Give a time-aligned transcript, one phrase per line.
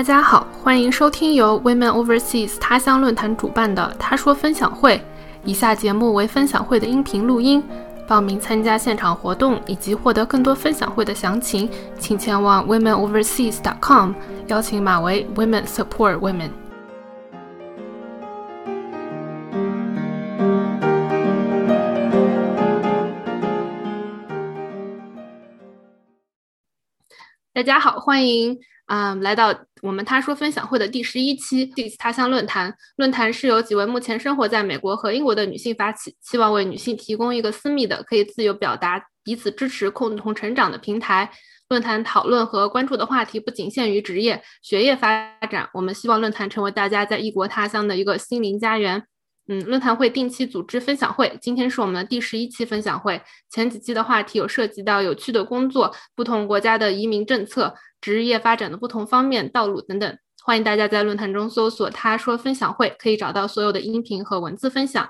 [0.00, 4.98] 大家好，欢迎收听由 Women Overseas 他乡论坛主办的“他说分享会”。
[5.44, 7.62] 以下节目为分享会的音频录音。
[8.08, 11.68] 报名参加现场活动以及获得更多分享会的详情，
[11.98, 14.12] 请前往 womenoverseas.com，
[14.46, 16.48] 邀请码为 Women Support Women。
[27.52, 28.58] 大家好，欢迎
[28.90, 32.74] 啊来到我们他说分享会的第十一期第他乡论坛。
[32.96, 41.30] 论坛是由几位目前生活在美国和英国的女性发起，希望为女性提供一个私密的、可以自由表达、彼此支持、共同成长的平台。
[41.68, 49.04] 论坛讨论和关注的话题不仅限于职业、学业发展，我们希望论坛成为大家在异国他乡的一个心灵家园。
[49.46, 53.20] 嗯，论坛会定期组织分享会，今天是我们的第十一期分享会。
[53.50, 60.18] 前几期的话题有涉及到有趣的工作、不同国家的移民政策、职业发展的不同方面、道路等等。
[60.42, 65.08] 欢迎大家在论坛中搜索“他说分享会”，可以找到所有的音频和文字分享。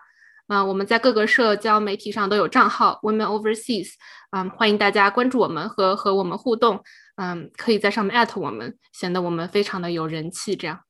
[0.49, 3.93] 啊，我们在各个社交媒体上都有账号 “Women Overseas”，
[4.33, 6.83] 嗯，欢迎大家关注我们和和我们互动。
[7.15, 10.57] 嗯，可以在上面艾特我们，显得我们非常的有人气。
[10.57, 10.81] 这样。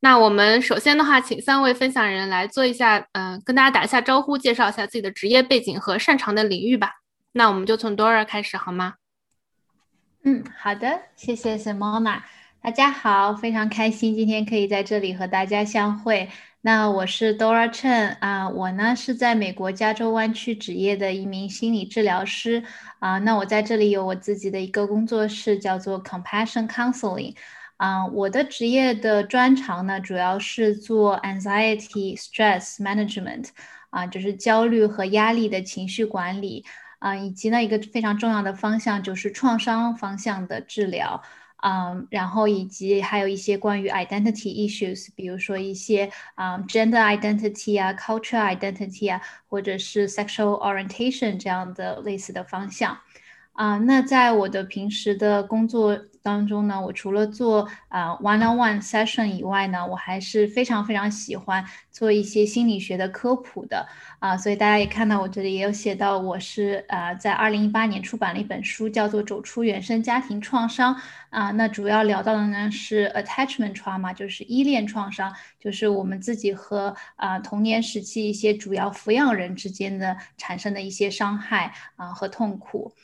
[0.00, 6.94] 那我们首先的话，请三位分享人来做一下，嗯，跟大家打一下招呼，介绍一下自己的职业背景和擅长的领域吧。
[7.32, 8.94] 那我们就从 Dora 开始，好吗？
[10.26, 12.22] 嗯，好的，谢谢 Simona。
[12.62, 16.30] 大家好，非常开心今天可以在这里和大家相会。
[16.62, 22.64] 那我是 Dora Chen 啊，我呢是在美国加州湾区执业的一名心理治疗师
[23.00, 23.18] 啊。
[23.18, 27.36] 那我在这里有我自己的一个工作室，叫做 Compassion Counseling。
[27.76, 33.48] 啊，我的职业的专长呢，主要是做 anxiety stress management，
[33.90, 36.64] 啊，就是焦虑和压力的情绪管理，
[37.04, 41.20] 啊，以及呢一个非常重要的方向就是创伤方向的治疗，
[41.62, 52.98] 嗯，然后以及还有一些关于 identity issues，比如说一些啊 gender identity 啊，culture identity 啊，或者是 sexual orientation 这样的类似的方向。
[53.52, 63.86] 啊，那在我的平时的工作当中呢，我除了做啊 one-on-one session 以外呢，我还是非常非常喜欢做一些心理学的科普的
[64.20, 64.34] 啊。
[64.34, 70.94] 所以大家也看到我这里也有写到，我是啊在二零一八年出版了一本书，叫做《走出原生家庭创伤》
[71.28, 71.50] 啊。
[71.50, 75.30] 那主要聊到的呢是 attachment trauma，就是依恋创伤，
[75.60, 82.94] 就是我们自己和啊童年时期一些主要抚养人之间的产生的一些伤害啊和痛苦。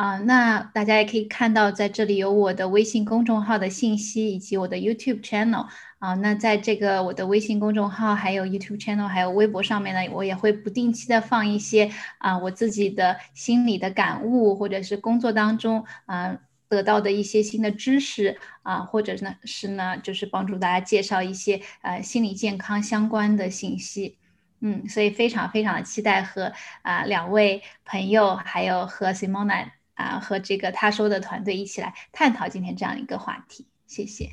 [0.00, 5.66] 啊，那大家也可以看到，在这里有我的微信公众号的信息，以及我的 YouTube channel
[5.98, 6.14] 啊。
[6.14, 16.38] 那在这个我的微信公众号、还有 YouTube channel、还有微博上面呢，我也会不定期的放一些啊我自己的心理的感悟，或者是工作当中啊
[16.70, 24.16] 得到的一些新的知识啊，或者呢是呢就是帮助大家介绍一些呃心理健康相关的信息。
[24.62, 29.79] 嗯，所以非常非常的期待和啊两位朋友，还有和 Simona。
[30.00, 34.30] 啊，和这个他说的团队一起来探讨今天这样一个话题，谢谢。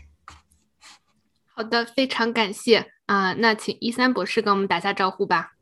[1.45, 5.53] 好的，非常感谢啊，那请一三博士跟我们打下招呼吧。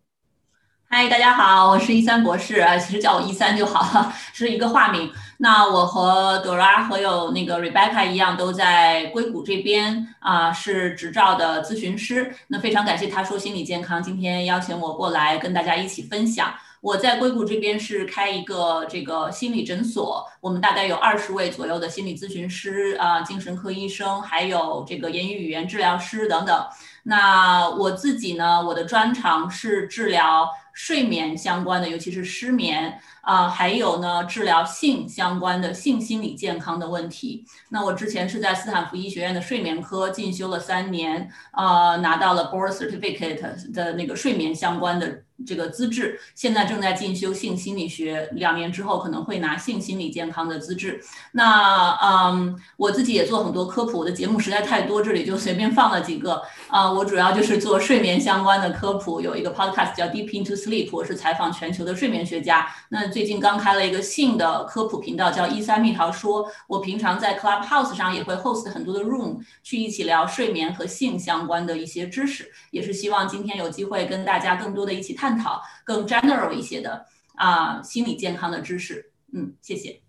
[0.88, 5.11] 嗨，大家好，我是一三博士啊，其实叫我一三就好了，是一个化名。
[5.39, 12.33] 那我和 Dora 和有那个 Rebecca 一样，都在硅谷这边啊，是执照的咨询师。
[12.47, 16.53] 那非常感谢他说心理健康今天邀请我过来跟大家一起分享。
[16.85, 26.63] 我在硅谷这边是开一个这个心理诊所，我们大概有二十位左右的心理咨询师啊，精神科医生，还有这个言语语言治疗师等等。
[27.01, 33.00] 那我自己呢，我的专长是治疗睡眠相关的，尤其是失眠。
[33.25, 37.44] 啊，还有呢，治疗性相关的性心理健康的问题。
[37.69, 46.19] 那我之前是在斯坦福医学院的睡眠科进修了三年，啊，拿到了 board certificate 的那个睡眠相关的这个资质。
[46.35, 51.02] 现在正在进修性心理学，两年之后可能会拿性心理健康的资质。
[51.32, 56.41] 那嗯，我自己也做很多科普，我的节目实在太多，这里就随便放了几个。
[56.67, 62.67] 啊，我主要就是做睡眠相关的科普，有一个 podcast 叫 Deep into Sleep，我是采访全球的睡眠学家。
[62.90, 66.46] 那最近刚开了一个新的科普频道，叫一三蜜桃说。
[66.67, 79.14] 我平常在 Clubhouse 上也会 host 很多的 room，去一起聊睡眠和性相关的一些知识，也是希望今天有机会跟大家更多的一起探讨更 general 一些的啊心理健康的知识。
[79.34, 80.02] 嗯，谢谢。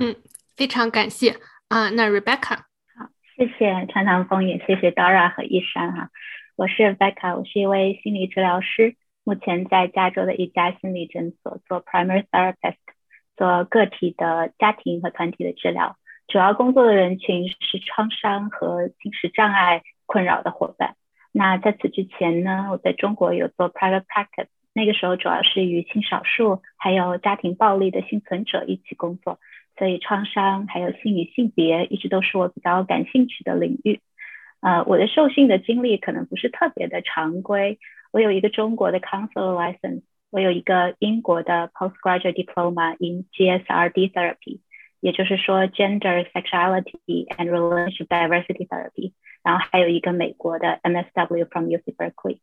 [0.00, 0.16] 嗯，
[0.56, 1.36] 非常感谢
[1.68, 1.90] 啊。
[1.90, 2.56] 那 Rebecca，
[2.96, 6.08] 好，谢谢长长风，也谢谢 Dora 和一山哈。
[6.56, 8.96] 我是 Rebecca，我是一位心理治疗师。
[9.24, 12.76] 目前在加州的一家心理诊所做 primary therapist，
[13.36, 15.96] 做个体的、家庭和团体的治疗，
[16.28, 20.96] 主要工作的人群是创伤和进食障碍困扰的伙伴。
[21.32, 29.40] 那在此之前呢，我在中国有做 private practice，那个时候主要是与性少数还有家庭暴力的幸存者一起工作，
[29.78, 34.00] 所以创伤还有性与性别一直都是我比较感兴趣的领域。
[34.60, 37.78] 呃，我的受训的经历可能不是特别的常规，
[38.13, 44.59] 我有一个中国的 counselor license，我有一个英国的 postgraduate diploma in GSRD therapy。
[45.01, 52.39] 也就是说，gender sexuality and relationship diversity therapy，然后还有一个美国的 MSW from UC Berkeley。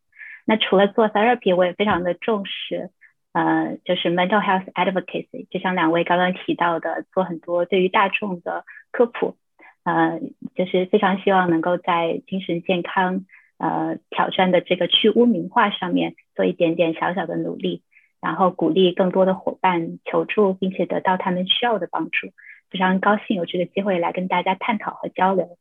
[0.46, 2.88] 那除了做 therapy，我也非常的重视，
[3.32, 9.36] 呃，就是 mental health advocacy，就像两位刚刚提到的，做很多对于大众的科普，
[9.84, 10.18] 呃，
[10.54, 13.26] 就是非常希望能够在精神健康
[13.61, 17.83] 呃挑战的这个去污名化上面做一点点小小的努力，
[18.19, 22.33] 然后鼓励更多的伙伴求助，并且得到他们需要的帮助。
[22.71, 25.57] 非常高兴有这个机会来跟大家探讨和交流。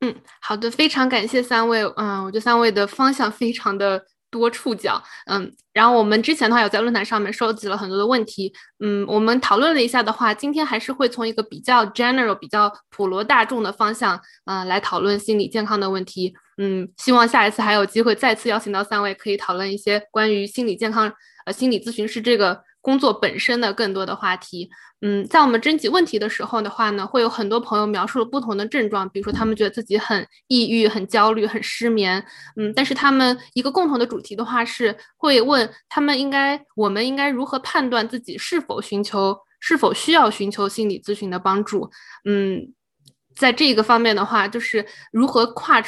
[0.00, 1.82] 嗯，好的，非常感谢三位。
[1.96, 5.00] 嗯，我觉得三位的方向非常的多触角。
[5.26, 8.52] 嗯，然后我们之前的话有在论坛上面收集了很多的问题。
[8.80, 16.34] 嗯，我们讨论了一下的话，今天还是会从一个比较 general、比较普罗大众的方向，嗯，来讨论心理健康的问题。
[16.56, 21.12] 嗯，希望下一次还有机会再次邀请到三位，可以讨论一些关于心理健康、
[21.44, 22.62] 呃，心理咨询师这个。
[22.82, 24.68] 工作本身的更多的话题，
[25.00, 32.22] 嗯，在我们征集问题的时候的话呢，会有很多朋友描述了不同的症状，比如说他们觉得自己很抑郁、很焦虑、很失眠，
[32.56, 41.88] 嗯，但是他们一个共同的主题的话是会问他们应该，我们应该如何判断自己是否寻求、是否需要寻求心理咨询的帮助，
[42.24, 42.74] 嗯，
[43.36, 45.80] 在这个方面的话，就是如何跨。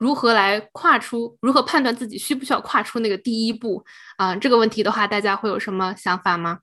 [0.00, 1.36] 如何来跨出？
[1.42, 3.84] 如何判断自己需不需要跨出那个第一步？
[4.16, 6.60] 啊，这个问题的话，大家会有什么想法吗？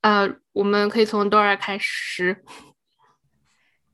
[0.00, 2.42] 呃，我们可以从多尔开始。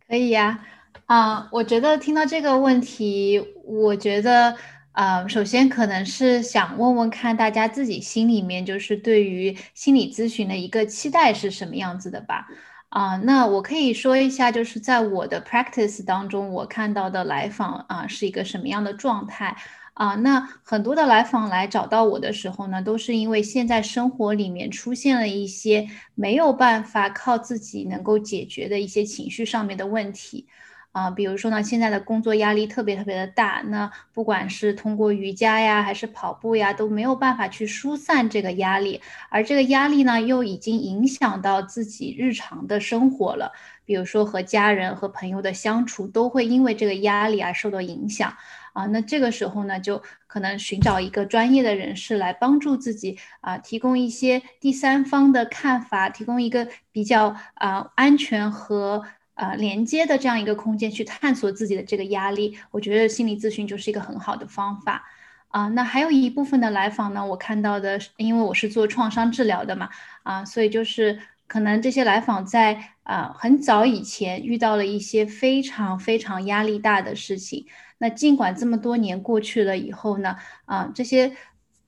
[0.08, 0.66] 可以呀，
[1.04, 4.56] 啊，我觉得听到这个问题，我觉得，
[4.92, 12.48] 呃，首先可能是想问问看大家自己心里面就是对于心理咨询的一个期待是什么样子的吧。
[12.88, 19.54] 啊，那我可以说一下，就是在我的 practice 当中，我看到的来访啊是一个什么样的状态
[19.94, 20.14] 啊？
[20.14, 30.46] 那很多的来访来找到我的时候呢，都是因为现在生活里面出现了一些没有办法靠自己能够解决的一些情绪上面的问题。
[30.96, 43.52] 啊，比如说呢，现在的工作压力特别特别的大，那不管是通过瑜伽呀，还是跑步呀，都没有办法去疏散这个压力，而这个压力呢，又已经影响到自己日常的生活了。
[43.84, 48.34] 比如说和家人和朋友的相处，都会因为这个压力而受到影响。
[48.72, 59.04] 啊，那这个时候呢，就可能寻找一个专业的人士来帮助自己啊，提供一些第三方的看法，提供一个比较啊安全和。
[59.36, 65.04] 呃，连接的这样一个空间去探索自己的这个压力，我觉得心理咨询就是一个很好的方法
[65.48, 65.68] 啊。
[65.68, 69.90] 那还有一部分的来访呢，我看到的，因为我是做创伤治疗的嘛，
[70.22, 77.66] 啊，所以就是可能这些来访在啊很早以前遇到了一些非常非常压力大的事情，
[77.98, 81.32] 那尽管这么多年过去了以后呢，啊这些。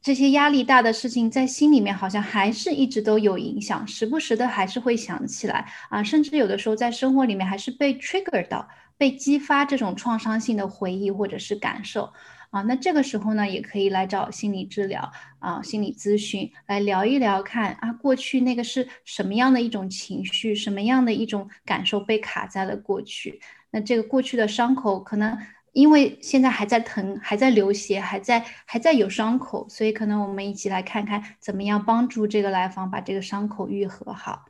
[0.01, 12.13] 这些压力大的事情在心里面好像还是一直都有影响，时不时的还是会想起来啊，甚至有的时候在生活里面还是被 trigger 到，被激发这种创伤性的回忆或者是感受
[12.51, 12.63] 啊。
[12.63, 23.41] 那这个时候呢，也可以来找心理治疗啊，心理咨询来聊一聊，看啊，过去那个是什么样的一种情绪，什么样的一种感受被卡在了过去。
[23.73, 25.37] 那这个过去的伤口可能。
[25.73, 34.47] 因为现在还在疼，还在流血，还在还在有伤口，所以可能我们一起来看看怎么样帮助这个来访把这个伤口愈合好。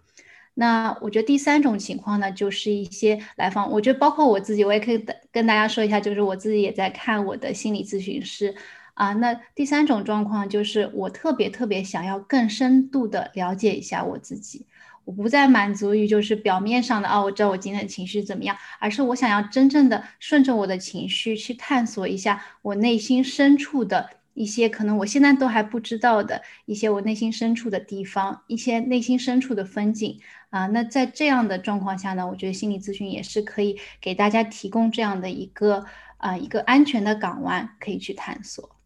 [0.55, 8.55] 那我觉得第三种情况呢，就是一些来访，我觉得包括我自己，我也可以跟大家说一下，就是我自己也在看我的心理咨询师
[8.95, 9.13] 啊。
[9.13, 14.67] 那第三种状况就是我特别特别想要更深度的了解一下我自己。
[15.09, 30.67] 我不再满足于就是表面上的啊，我知道我今天的情绪怎么样，而是我想要真正的顺着我的情绪去探索一下我内心深处的一些可能我现在都还不知道的一些我内心深处的地方，一些内心深处的风景啊。
[30.67, 35.87] 那在这样的状况下呢，我觉得心理咨询也是可以给大家提供这样的一个
[36.19, 38.77] 啊一个安全的港湾可以去探索。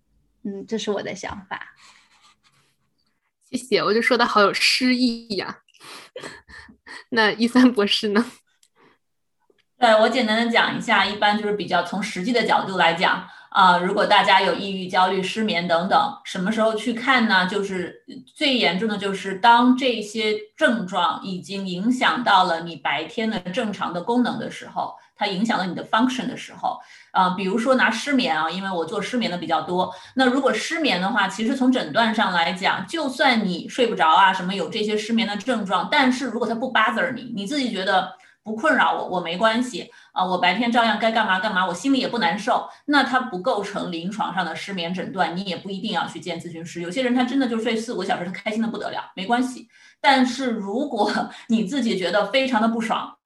[0.44, 1.74] 嗯，这是我的想法。
[3.50, 5.61] 谢谢，我就说的好有诗意呀。
[7.10, 8.24] 那一三博士呢？
[9.78, 17.46] 对我简单的讲一下，一般就是比较从实际的角度来讲，啊，如果大家有抑郁、焦虑、失眠等等，什么时候去看呢？
[17.46, 18.02] 就是
[18.34, 26.78] 最严重的就是当这些症状已经影响到了你白天的正常的功能的时候，它影响了你的 function 的时候，
[27.10, 29.94] 啊，比如说拿失眠啊，因为我做失眠的比较多。
[30.14, 38.12] 那如果失眠的话，其实从诊断上来讲，就算你睡不着啊，什么有这些失眠的症状，但是如果它不 bother 你，你自己觉得。
[38.44, 42.68] 不困扰我，我没关系啊，我白天照样该干嘛干嘛，我心里也不难受。
[42.86, 46.80] 那它不构成临床上的失眠诊断，你也不一定要去见咨询师。
[46.82, 49.68] 有些人他真的就睡四五个小时，他开心的不得了，没关系。
[50.00, 51.10] 但是如果
[51.48, 53.16] 你自己觉得非常的不爽，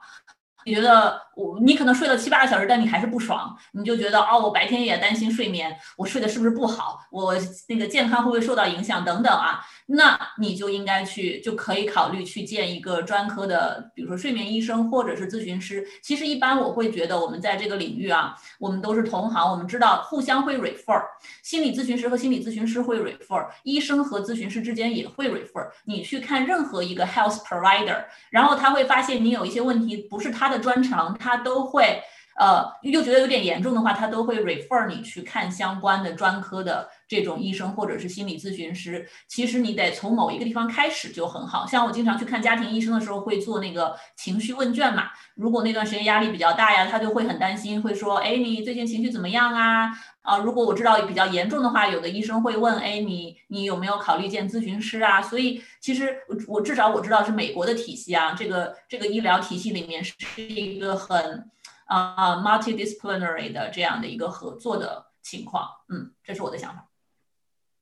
[0.65, 7.35] 你觉得我你可能睡了七八个小时，但你还是不爽，你就觉得哦，我白天也担心睡眠，我睡的是不是不好，我
[7.69, 9.61] 那个健康会不会受到影响等等啊？
[9.87, 15.87] 那你就应该去，就可以考虑去见一个专科的，比如说睡眠医生或者是咨询师。
[16.03, 21.01] 其实一般我会觉得，我们在这个领域啊，我们都是同行，我们知道互相会 refer，
[21.43, 25.69] 心理咨询师和心理咨询师会 refer，医生和咨询师之间也会 refer。
[25.85, 32.03] 你去看任何一个 health provider，然后他会发现你有一些问题不是他的专长，他都会。
[32.39, 39.09] 呃，又觉得有点严重的话，他都会 refer 你去看相关的专科的这种医生或者是心理咨询师。
[39.27, 41.67] 其实你得从某一个地方开始就很好。
[41.67, 45.05] 像我经常去看家庭医生的时候，会做那个情绪问卷嘛。
[45.35, 49.89] 如果那段时间压力比较大呀，他就会很担心，会说，哎，你最近情绪怎么样啊？
[50.21, 55.23] 啊，如果我知道比较严重的话，有的医生会问，哎，你你有没有考虑见咨询师啊？
[55.23, 56.15] 所以其实
[56.47, 61.51] 我至少我知道是美国的体系啊，这个这个医疗体系里面是一个很。
[61.87, 66.89] 啊，multidisciplinary 的这样的一个合作的情况，嗯，这是我的想法。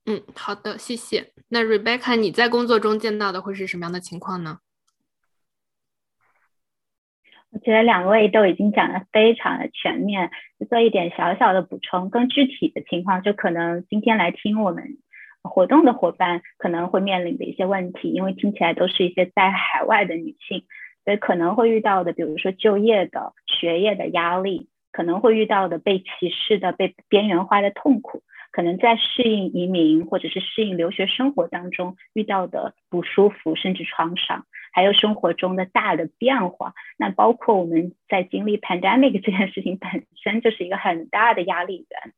[0.06, 1.32] 嗯，好的，谢谢。
[1.49, 4.58] 那 Rebecca，你在工作中见到的会是什么样的情况呢？
[7.50, 10.30] 我觉得两位都已经讲的非常的全面，
[10.68, 12.11] 做一点小小的补充。
[12.11, 14.99] 更具体的情况，就可能今天来听我们
[15.40, 20.66] 活动的伙伴可能会面临的一些问题，因为听起来都是一些在海外的女性。
[21.04, 36.73] 所以可能会遇到的，比如说就业的、学业的压力，可能会遇到的被歧视的、被边缘化的痛苦，可能在适应移民或者是适应留学生活当中遇到的不舒服甚至创伤，还有生活中的大的变化。
[36.96, 42.14] 那包括我们在经历 pandemic 这件事情本身就是一个很大的压力源，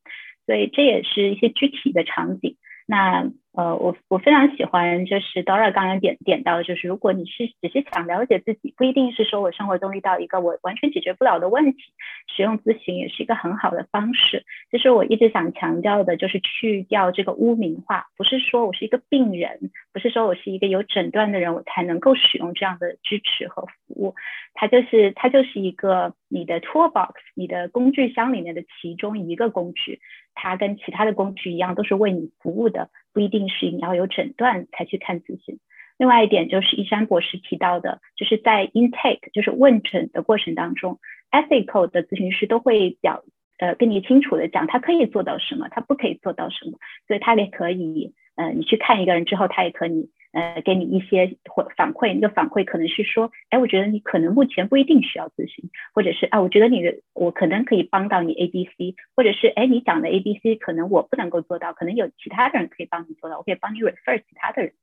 [0.47, 2.57] 所以这也是一些具体的场景。
[2.87, 11.79] 那呃，我我非常喜欢，就是 Dora 刚刚点点到，就是如果你是只是想了解自己，不一定是说我生活中遇到一个我完全解决不了的问题，
[12.37, 14.45] 使用咨询也是一个很好的方式。
[14.71, 24.15] 就是我一直想强调的，就是去掉这个污名化，不是说我是一个病人，不是说我是一个有诊断的人，我才能够使用这样的支持和服务。
[24.53, 29.99] 它就是它就是一个你的 toolbox，你的工具箱里面的其中一个工具。
[30.39, 35.59] 它跟其他的工具一样，都是为你服务的，不一定是你要有诊断才去看咨询。
[35.97, 43.25] 另外一点就是一山博士提到的，就是在 intake，就是问诊的过程当中，ethical 的咨询师都会表
[43.57, 50.11] 呃跟你清楚的讲，他可以做到什么，他不可以做到什么，所以他也可以，呃，你去看一个人之后，他也可以。
[50.33, 64.75] 呃，给你一些或反馈，那个反馈可能是说，哎，我觉得你可能目前不一定需要咨询，或者是啊，我觉得你的我可能可以帮到你 A B C，或者是哎，你讲的 A B C 可能我不能够做到，可能有其他的人可以帮你做到，我可以帮你 refer 其他的人，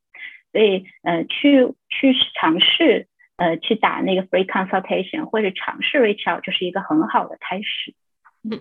[0.51, 3.07] 所以呃，去去尝试
[3.37, 7.93] 呃去打那个 free consultation 或者尝试 reach out 就是一个很好的开始。
[8.49, 8.59] 嗯，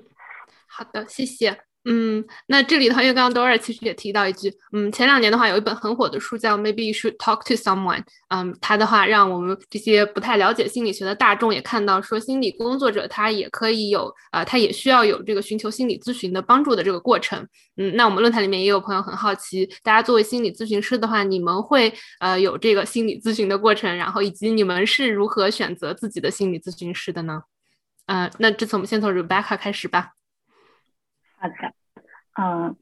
[0.69, 1.72] 好的，谢谢。
[1.85, 17.45] 嗯，那这里的话，因为刚刚 Dora 其实也提到一句，嗯，前两年的话有一本很火的书叫 Maybe You Should Talk to Someone，嗯，它的话让我们这些不太了解心理学的大众也看到，说心理工作者他也可以有，呃，他也需要有这个寻求心理咨询的帮助的这个过程。
[17.77, 27.43] 嗯，那我们论坛里面也有朋友很好奇，大家作为心理咨询师的话，你们会呃有这个心理咨询的过程，然后以及你们是如何选择自己的心理咨询师的呢？
[28.07, 30.11] 嗯，那这次我们先从 Rebecca 开始吧。
[31.43, 31.75] 好的，
[32.41, 32.77] 嗯，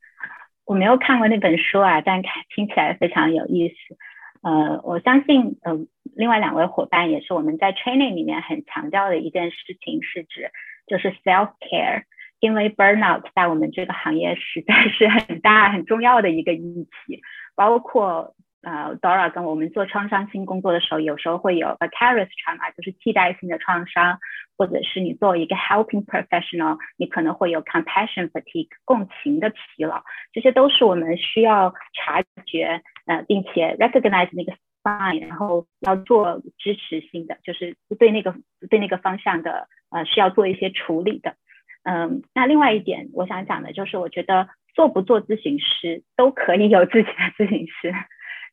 [0.67, 3.97] 我没有看过那本书啊，但看听起来非常有意思。
[4.43, 5.79] 呃，我相信，呃，
[6.15, 10.51] 另外两位伙伴也是我们在 training 里面很强调的一件事情，是指
[10.87, 12.03] 就是 self care，
[12.39, 17.23] 因为 burnout 在我们这个行业实在是很大很重要的一个议题，
[17.57, 18.35] 包括。
[18.63, 24.19] 呃，Dora 跟我们做创伤性工作的时候，有时候会有 vicarious trauma，就是替代性的创伤，
[24.59, 30.03] 或者是你作为一个 helping professional，你可能会有 compassion fatigue，共情的疲劳，
[30.33, 34.53] 这些都是我们需要察觉，呃，并且 recognize 那个
[34.83, 38.35] sign，然后要做支持性的，就是对那个
[38.69, 41.35] 对那个方向的，呃，需要做一些处理的。
[41.83, 47.95] 嗯，那另外一点我想讲的就是，我觉得做不做咨询师都可以有自己的咨询师，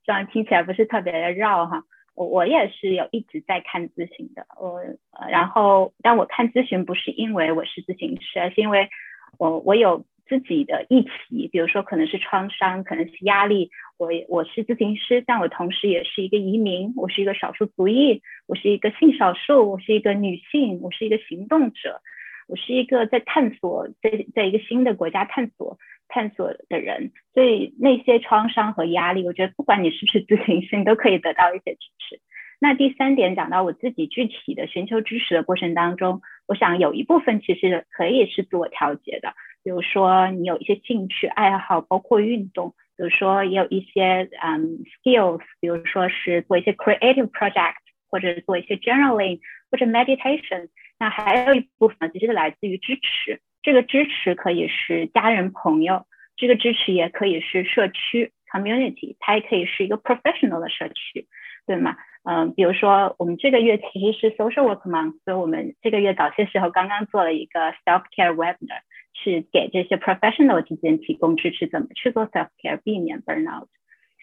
[0.08, 1.84] 这样听起来不是特别的绕哈。
[2.16, 4.82] 我我也是有一直在看咨询的，我
[5.30, 8.90] 然后但我看咨询不是因为我是咨询师，而是因为
[9.38, 13.70] 我我有自己的议题，比如说可能是创伤，可能是压力。
[14.00, 22.02] 我我是咨询师，但我同时也是一个移民，我是一个少数族裔，我是一个性少数，我是一个女性，我是一个行动者，
[22.48, 25.77] 我是一个在探索在在一个新的国家探索
[26.08, 27.12] 探索的人。
[27.34, 32.20] 所以那些创伤和压力，我觉得不管你是不是咨询师，你都可以得到一些支持。
[32.60, 42.74] 那第三点讲到我自己具体的寻求支持的过程当中，我想有一部分其实可以是自我调节的，比如说你有一些兴趣爱好，包括运动。
[42.98, 47.75] 比如说，也有一些嗯 skills，比如说是做一些 creative project，
[48.10, 49.39] 或者做一些 journaling，
[49.70, 50.70] 或者 meditation。
[51.00, 61.27] 那还有一部分其实是来自于支持，这个支持可以是家人朋友，这个支持也可以是社区 community，它也可以是一个 professional 的社区，
[61.66, 61.96] 对吗？
[62.24, 68.82] 嗯，比如说我们这个月其实是 social work month，所以我们这个月早些时候刚刚做了一个 self care webinar。
[69.20, 73.66] 是给这些 professional 之间提供支持，怎么去做 self care，避免 burnout。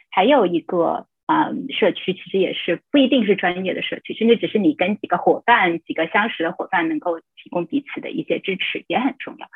[0.08, 9.48] 还有一个嗯，社区其实也是不一定是专业的社区，甚至只是你跟几个伙伴、几个相识的伙伴能够提供彼此的一些支持也很重要。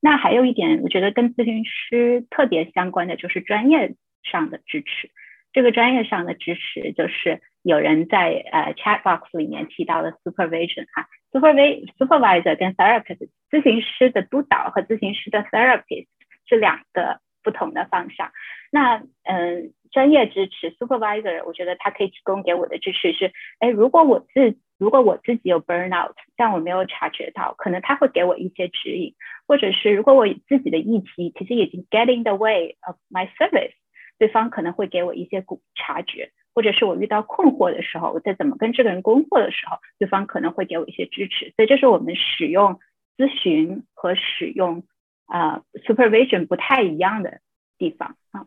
[0.00, 5.10] 那还有一点，我觉得跟咨询师特别相关的就是专业上的支持。
[5.52, 11.86] 这个专业上的支持就是有人在呃 chat box 里面提到的 supervision 哈，supervi。
[11.98, 16.06] supervisor 跟 therapist 咨询师的督导和咨询师的 therapist
[16.48, 18.30] 是两个不同的方向。
[18.70, 29.14] 那嗯，专业支持 supervisor，我觉得他可以提供给我的支持是，哎，如果我自如果我自己有 burnout，但我没有察觉到，可能他会给我一些指引，
[29.46, 33.72] 或者是如果我自己的议题其实已经 get in the way of my service，
[34.18, 36.30] 对方可能会给我一些察觉。
[36.52, 41.52] 或者是我遇到困惑的时候，我在怎么跟这个人工作的时候，对方可能会给我一些支持。
[41.54, 42.80] 所以这是我们使用
[43.16, 44.82] 咨询和使用
[45.30, 47.40] 啊 supervision 不太一样的
[47.78, 48.46] 地方啊。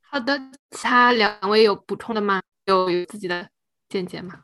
[0.00, 0.38] 好的，
[0.70, 2.40] 其他两位有补充的吗？
[2.64, 3.48] 有有自己的
[3.88, 4.42] 见解吗？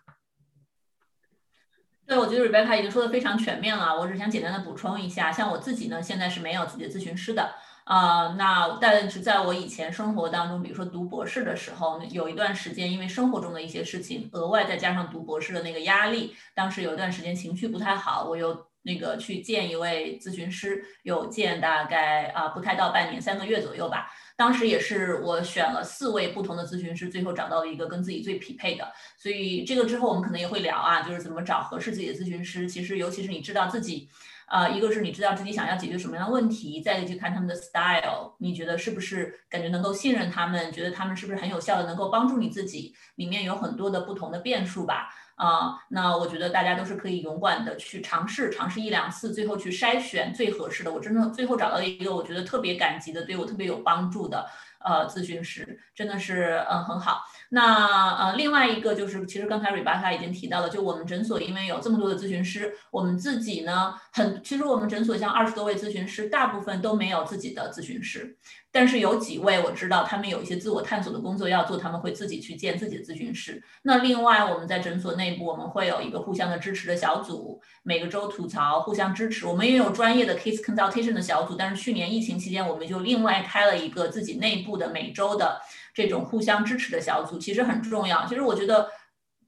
[2.06, 3.98] 对，我觉得 Rebecca 已经说的非常全面了。
[3.98, 7.54] 我只想简单的补充一下，像我自己呢，现在是没有自己的咨询师的。
[7.84, 24.10] 啊，那但是在我以前生活当中，比如说读博士的时候，有一段时间，因为生活中的一些事情，额外再加上读博士的那个压力，当时有一段时间情绪不太好，我有那个去见一位咨询师，有见大概啊不太到半年，三个月左右吧。
[24.36, 28.92] 当时也是我选了四位不同的咨询师，最后找到了一个跟自己最匹配的。
[29.16, 32.68] 所以这个之后我们可能也会聊啊，就是怎么找合适自己的咨询师。
[32.68, 34.08] 其实尤其是你知道自己。
[34.46, 40.70] 啊，一个是你知道自己想要解决什么样的问题，再去看他们的 style，你觉得是不是感觉能够信任他们？
[40.70, 42.94] 觉得他们是不是很有效的，能够帮助你自己？
[43.14, 45.08] 里面有很多的不同的变数吧。
[45.42, 50.92] 啊，那我觉得大家都是可以勇敢的去尝试，尝试一两次，最后去筛选最合适的。
[50.92, 54.46] 我真的最后找到一个我觉得特别感激的，对我特别有帮助的
[54.84, 57.24] 呃咨询师，真的是嗯很好。
[57.48, 68.36] 那呃，另外一个就是，其实刚才 Rebecca 已经提到了，就我们诊所因为有这么多的咨询师，我们自己呢很，其实我们诊所像二十多位咨询师，大部分都没有自己的咨询师。
[68.72, 73.62] 但是有几位我知道，他们有一些自我探索的工作要做，他们会自己去建自己的咨询室。
[73.82, 79.46] 那另外我们在诊所内部，我们会有一个互相的支持的小组，每个周吐槽，互相支持。
[79.46, 85.60] 我们也有专业的 case consultation 的小组，但是去年疫情期间，我们就另外开了一个自己内部的每周的
[85.92, 88.24] 这种互相支持的小组，其实很重要。
[88.26, 88.88] 其实我觉得。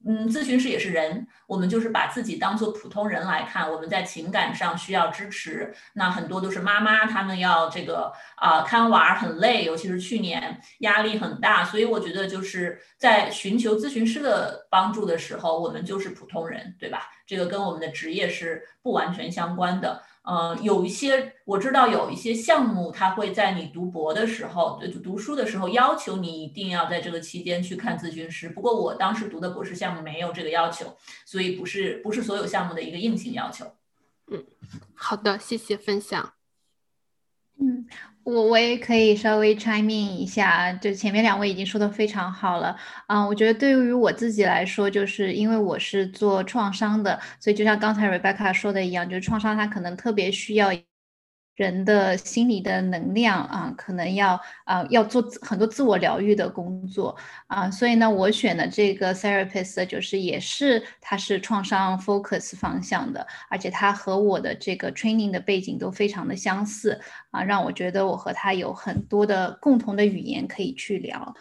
[0.06, 3.70] 嗯，咨询师也是人，我们就是把自己当做普通人来看。
[3.70, 17.10] 我们在情感上需要支持，那很多都是妈妈，他们要这个啊看娃很累，尤其是去年压力很大，所以我觉得就是在寻求咨询师的帮助的时候，我们就是普通人，对吧？
[17.26, 20.02] 这个跟我们的职业是不完全相关的。
[20.24, 28.48] 呃，有一些我知道有一些项目，它会在你读博的时候，就读书的时候要求你一定要在这个期间去看咨询师。
[28.48, 33.66] 不过我当时读的博士项目没有这个要求，所以不是不是所有项目的一个硬性要求。
[34.28, 34.44] 嗯，
[34.94, 36.32] 好的，谢谢分享。
[37.60, 37.86] 嗯。
[38.24, 42.74] 我我也可以稍微 chime in 一下，就前面两位已经说的非常好了，
[43.06, 50.70] 啊，我觉得对于我自己来说，就是因为我是做创伤的，所以就像刚才 Rebecca 说的一样，就是创伤它可能特别需要。
[51.56, 71.34] 人的心理的能量啊，可能要啊要做很多自我疗愈的工作啊，所以呢，我选的这个 therapist 就是也是他是创伤 focus 方向的，而且他和我的这个 training 的背景都非常的相似啊，让我觉得我和他有很多的共同的语言可以去聊。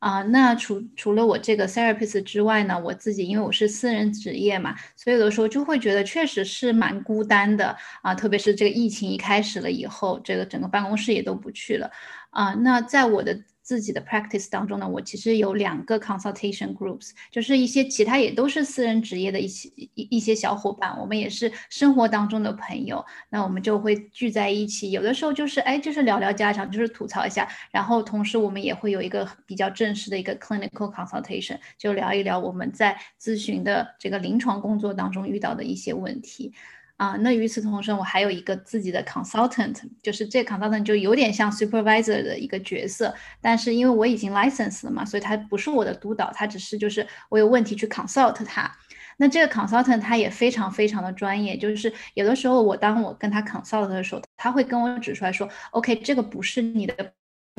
[0.00, 11.90] 啊，那除除了我这个 therapist 之外呢，我自己因为我是私人职业嘛，所以有的时候就会觉得确实是蛮孤单的啊，特别是这个疫情一开始了以后，这个整个办公室也都不去了
[12.30, 12.52] 啊。
[12.54, 13.40] 那在我的。
[13.62, 36.52] 自己的 practice 当中呢，我其实有两个 consultation groups，就是一些其他也都是私人职业的一些一一些小伙伴，我们也是生活当中的朋友，那我们就会聚在一起，有的时候就是哎，就是聊聊家常，就是吐槽一下，然后同时我们也会有一个比较正式的一个 clinical consultation，就聊一聊我们在咨询的这个临床工作当中遇到的一些问题。
[37.00, 48.70] 啊，那与此同时，我还有一个自己的 consultant，就是这 consultant 就有点像 supervisor 的一个角色，但是因为我已经 license 了嘛，所以他不是我的督导，他只是就是我有问题去 consult 他。
[49.16, 56.94] 那这个 consultant 他也非常非常的专业，就是有的时候我当我跟他 consult 的时候，他会跟我指出来说，OK，这个不是你的。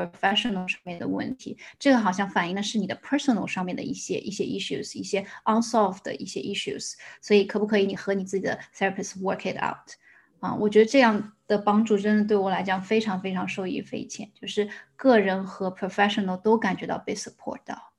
[0.09, 9.93] Professional 上面的问题，这个好像反映的是你的 personal 上面的一些一些 issues，一些 unsolved 的一些 issues，所以可不可以你和你自己的 therapist work it out？
[10.39, 17.93] 啊，我觉得这样的帮助真的对我来讲非常非常受益匪浅，就是个人和 professional 都感觉到被 support 到。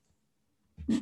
[0.87, 1.01] 嗯，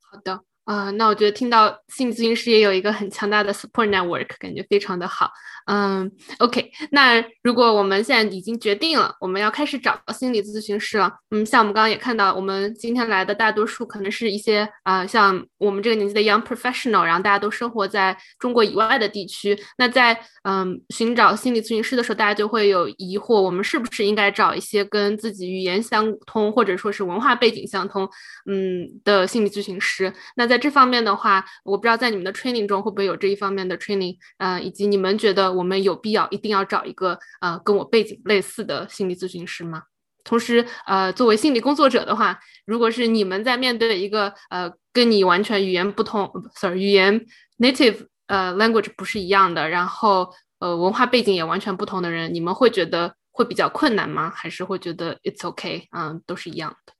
[0.00, 0.49] 好的。
[0.70, 5.28] 啊，那我觉得听到心理咨询师也有一个很强大的 support network，感觉非常的好。
[5.66, 19.58] 嗯，OK，那如果我们现在已经决定了我们要开始找心理咨询师了，嗯，像我们刚刚也看到，我们今天来的大多数可能是一些啊，像我们这个年纪的 young professional，然后大家都生活在中国以外的地区。
[19.76, 28.08] 那在嗯寻找心理咨询师的时候，大家就会有疑惑，我们是不是应该找一些跟自己语言相通，或者说是文化背景相通，
[28.48, 30.12] 嗯的心理咨询师？
[30.36, 39.82] 那在这方面的话，我不知道在你们的 training 中会不会有这一方面的 training，呃，以及你们觉得我们有必要一定要找一个呃跟我背景类似的心理咨询师吗？
[40.22, 47.26] 同时，呃，作为心理工作者的话，如果是你们在面对一个呃跟你完全语言不通，sorry，语言
[47.58, 54.30] native 呃 language 不是一样的，然后呃文化背景也完全不同的人，你们会觉得会比较困难吗？
[54.30, 56.92] 还是会觉得 it's okay，嗯，都是一样的？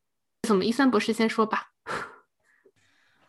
[0.49, 1.67] 怎么，一三博士先说吧。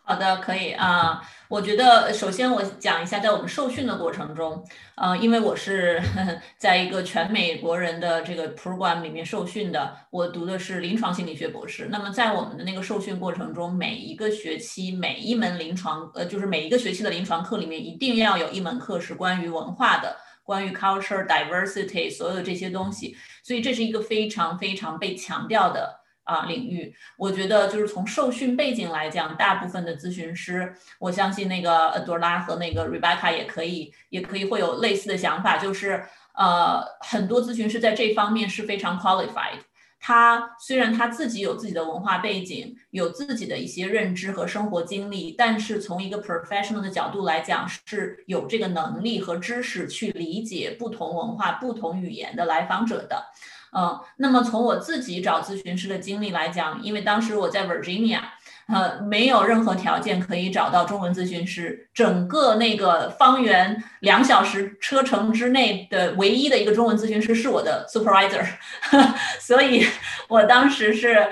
[0.04, 1.22] 好的，可以啊。
[1.48, 4.62] 我觉得首先我讲一下，在我们受训的过程中，
[4.96, 6.02] 呃，因为我是
[6.58, 11.88] 在一个全美国人的这个 program 里面受训的，我读的是临床心理学博士。
[11.90, 23.16] 那么在我们的那个受训过程中，每一个学期每一门临床，呃，就是每一个学期的临床课里面，一定要有一门课是关于文化的，关于 culture diversity 所有的这些东西。
[23.44, 26.01] 所以这是一个非常非常被强调的。
[26.32, 39.60] 啊，领域，我觉得就是从受训背景来讲，大部分的咨询师，我相信那个呃朵拉和那个 Rebecca 也可以，也可以会有类似的想法，就是呃，很多咨询师在这方面是非常 qualified。
[40.04, 53.24] 他虽然他自己有自己的文化背景，有自己的一些认知和生活经历，但是从一个 professional 的角度来讲，是有这个能力和知识去理解不同文化、不同语言的来访者的。
[53.74, 58.20] 嗯，那么从我自己找咨询师的经历来讲，因为当时我在 Virginia，
[58.68, 68.46] 呃，没有任何条件可以找到中文咨询师，整个那个方圆两小时车程之内的唯一的一个中文咨询师是我的 supervisor，
[69.40, 69.86] 所以
[70.28, 71.26] 我当时是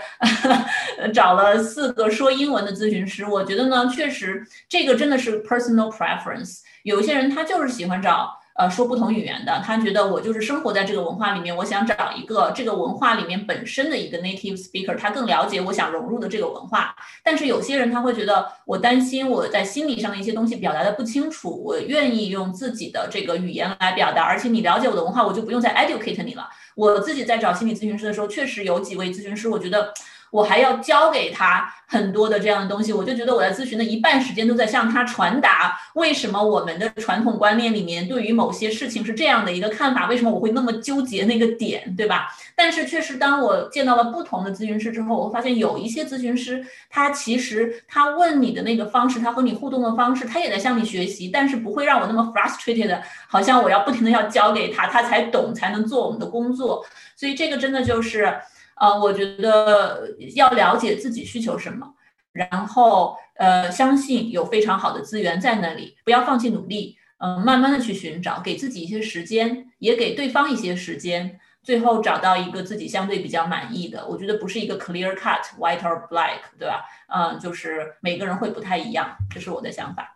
[1.13, 3.25] 找了四个说英文的咨询师。
[3.25, 8.38] 我觉得呢，确实这个真的是 personal preference，有些人他就是喜欢找。
[8.59, 16.93] 呃，说不同语言的，他觉得我就是生活在这个文化里面，我想找一个这个文化里面本身的一个 native speaker，他更了解我想融入的这个文化。
[17.23, 26.49] 但是有些人他会觉得，我担心我在心理上的一些东西表达的不清楚，我愿意用自己的这个语言来表达，而且你了解我的文化，我就不用再 educate 你了。
[26.75, 29.93] 我自己在找心理咨询师的时候，确实有几位咨询师，我觉得。
[30.31, 42.27] 我还要教给他很多的这样的东西，我就觉得我在咨询的一半时间都在向他传达为什么我们的传统观念里面对于某些事情是这样的一个看法，为什么我会那么纠结那个点，对吧？
[42.55, 56.85] 但是确实，当我见到了不同的咨询师之后，我发现有一些咨询师，他其实他问你的那个方式，他和你互动的方式，他也在向你学习，但是不会让我那么 frustrated，好像我要不停的要教给他，他才懂，才能做我们的工作。
[57.15, 58.31] 所以这个真的就是。
[58.79, 61.93] 呃，我觉得要了解自己需求什么，
[62.31, 74.07] 然后呃，相信有非常好的资源在那里，不要放弃努力嗯，慢慢的去寻找，给自己一些时间，也给对方一些时间，最后找到一个自己相对比较满意的。
[74.07, 76.85] 我觉得不是一个 clear cut white or black，对吧？
[77.13, 80.15] 嗯，就是每个人会不太一样，这是我的想法。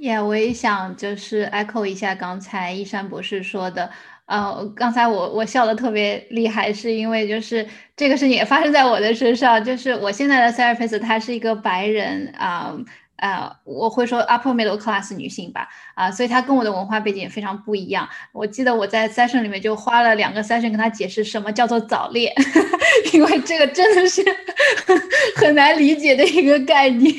[0.00, 3.90] 也，我也想就是 echo 一下刚才一山博士说的。
[4.26, 12.74] 呃，刚才我我笑的特别厉害，是因为就是这个事情也发生在我的身上，就是我现在的 therapist 他是一个白人啊。
[13.64, 18.08] 我会说 upper middle class 女性吧，啊，所以她跟我的文化背景也非常不一样。
[18.32, 22.32] 我记得我在 session 里面就花了两个 session 跟她解释什么叫做早恋，
[23.12, 24.22] 因为这个真的是
[25.36, 27.12] 很难理解的一个概念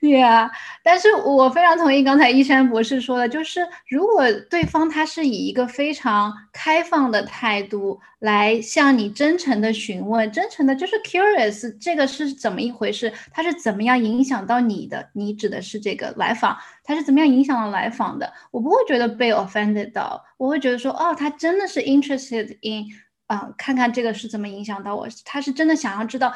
[0.00, 0.50] ，Yeah。
[0.82, 13.12] 但是我非常同意刚才一山博士说的，就是如果对方他是以一个非常开放的态度来向你真诚的询问，真诚的就是 curious，这个是怎么一回事？
[13.32, 15.08] 他是怎么样影响到你的？
[15.12, 18.32] 你指的是这个来访，他是怎么样影响到来访的？
[18.50, 22.86] 我不会觉得被 offended 到，我会觉得说，哦，他真的是 interested in，
[23.26, 26.32] 啊，看看这个是怎么影响到我，他是真的想要知道。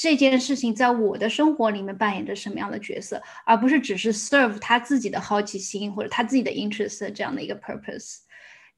[0.00, 8.18] 这件事情在我的生活里面扮演着什么样的角色，而不是只是 serve 他自己的好奇心或者他自己的 interest 这样的一个 purpose。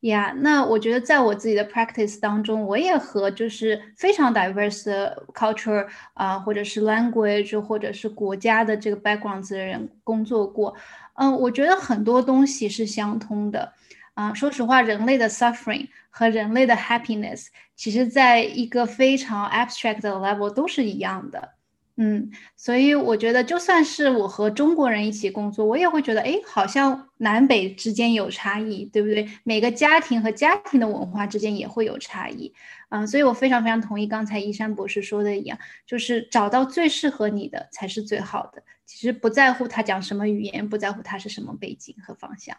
[0.01, 10.75] 呀，那我觉得在我自己的 practice 当中，我也和就是非常 diverse culture 啊，或者是 language 或者是国家的这个 backgrounds 的人工作过。
[11.15, 13.73] 嗯，我觉得很多东西是相通的。
[14.15, 21.51] 啊，说实话，人类的 suffering 和人类的 happiness，其实在一个非常 abstract 的 level 都是一样的。
[21.97, 29.29] 嗯，所以我觉得，就算是我和中国人一起工作，我也会觉得，哎，好像南北之间有差异，对不对？
[29.45, 32.55] 每个家庭和家庭的文化之间也会有差异。
[32.89, 38.63] 嗯，所以我非常非常同意刚才一山博士说的一样，就是找到最适合你的才是最好的。
[38.87, 42.57] 其实不在乎他讲什么语言，不在乎他是什么背景和方向。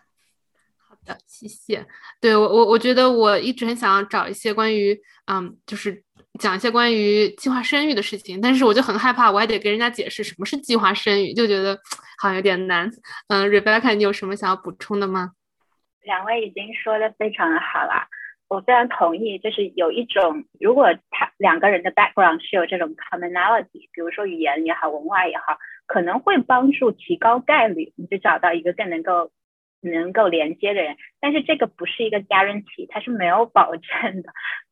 [0.78, 1.88] 好的，谢谢。
[2.20, 6.04] 对我，我我觉得我一直很想要找一些关于，嗯，就是
[6.40, 11.78] 讲一些关于计划生育的事情，但是我就很害怕，我还得跟人家解释什么是计划生育，就觉得
[12.22, 12.90] 好像有点难。
[13.28, 15.32] 嗯，Rebecca，你有什么想要补充的吗？
[16.04, 18.08] 两位已经说的非常的好了，
[18.48, 19.38] 我非常同意。
[19.40, 29.32] 就是有一种，如果他两个人的 background 是有这种 commonality，比如说语言也好，文化也好，可能会帮助提高概率，你就找到一个更能够。
[29.84, 34.32] 能够连接的人，但是这个不是一个 guarantee，它是没有保证的。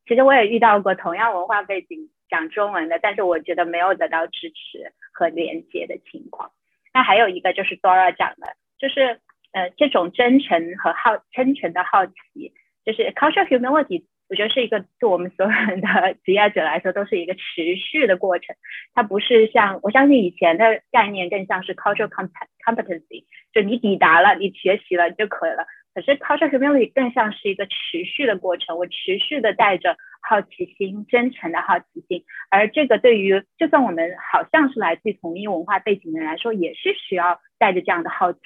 [0.10, 6.52] 其实我也遇到过同样文化背景讲中文的，但是我觉得没有得到支持和连接的情况。
[6.92, 9.20] 那还有一个就是 Dora 讲的，就是
[9.52, 12.52] 呃这种真诚和好真诚的好奇，
[12.84, 14.06] 就是 cultural humility。
[14.30, 15.88] 我觉得是一个对我们所有人的
[16.24, 18.56] 职业者来说都是一个持续的过程，
[18.96, 25.68] 它不是像我相信以前的概念更像是 cultural competency，就你抵达了，你学习了就可以了。
[26.00, 38.40] 可是 cultural humility 更像是一个持续的过程，我持续的带着好奇心，真诚的好奇心，而这个对于就算我们好像是来自同一文化背景的人来说，也是需要带着这样的好奇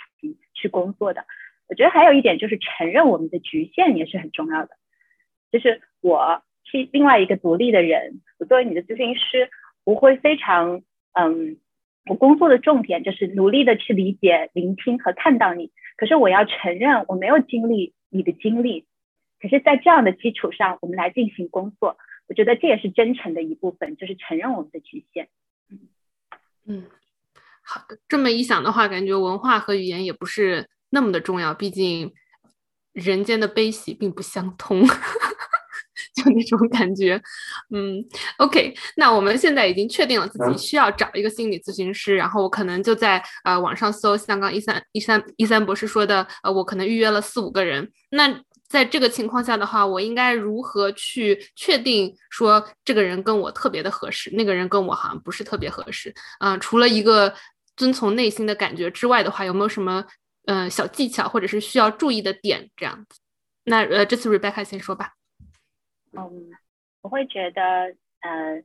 [0.56, 1.26] 去工作的。
[1.70, 4.70] 我觉得还有一点就是承认我们的局限也是很重要的。
[5.52, 9.52] 就是我是另外一个独立的人，我作为你的咨询师，
[9.84, 11.58] 我会非常嗯，
[12.08, 15.72] 我工作的重点就是努力的去理解、聆听和看到你。
[15.98, 18.86] 可是我要承认我没有经历你的经历，
[19.40, 25.30] 可是，在这样的基础上，我们来进行工作，我觉得这也是真诚的一部分，就是承认我们的局限。
[26.66, 26.86] 嗯，
[27.62, 32.14] 好的，这么一想的话，感觉文化和语言也不是那么的重要，毕竟。
[32.94, 34.86] 人间的悲喜并不相通，
[36.24, 37.22] 就那种感觉。
[37.74, 38.04] 嗯
[38.38, 47.92] ，OK，那我们现在已经确定了自己需要找一个心理咨询师，然后我可能就在呃网上搜，像刚一三一三一三博士说的，呃，我可能预约了四五个人。
[48.12, 56.14] 那在这个情况下的话，我应该如何去确定说这个人跟我特别的合适，那个人跟我好像不是特别合适？
[56.40, 57.34] 嗯，除了一个
[57.76, 60.06] 遵从内心的感觉之外的话，有没有什么？
[60.46, 63.20] 嗯，小技巧或者是需要注意的点这样子。
[63.64, 65.12] 那呃，这次 Rebecca 先说吧。
[66.16, 66.52] 嗯，
[67.02, 68.62] 我会觉得，呃，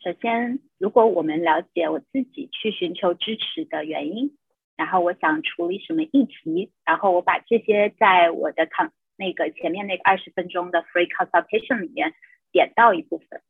[0.00, 4.36] 首先，如果我们了解我自己去寻求支持的原因，
[4.76, 12.14] 然后我想处理什么议题，然后我把这些在我的康那个前面那个二十分钟的 free consultation 里面
[12.52, 13.42] 点到一部分，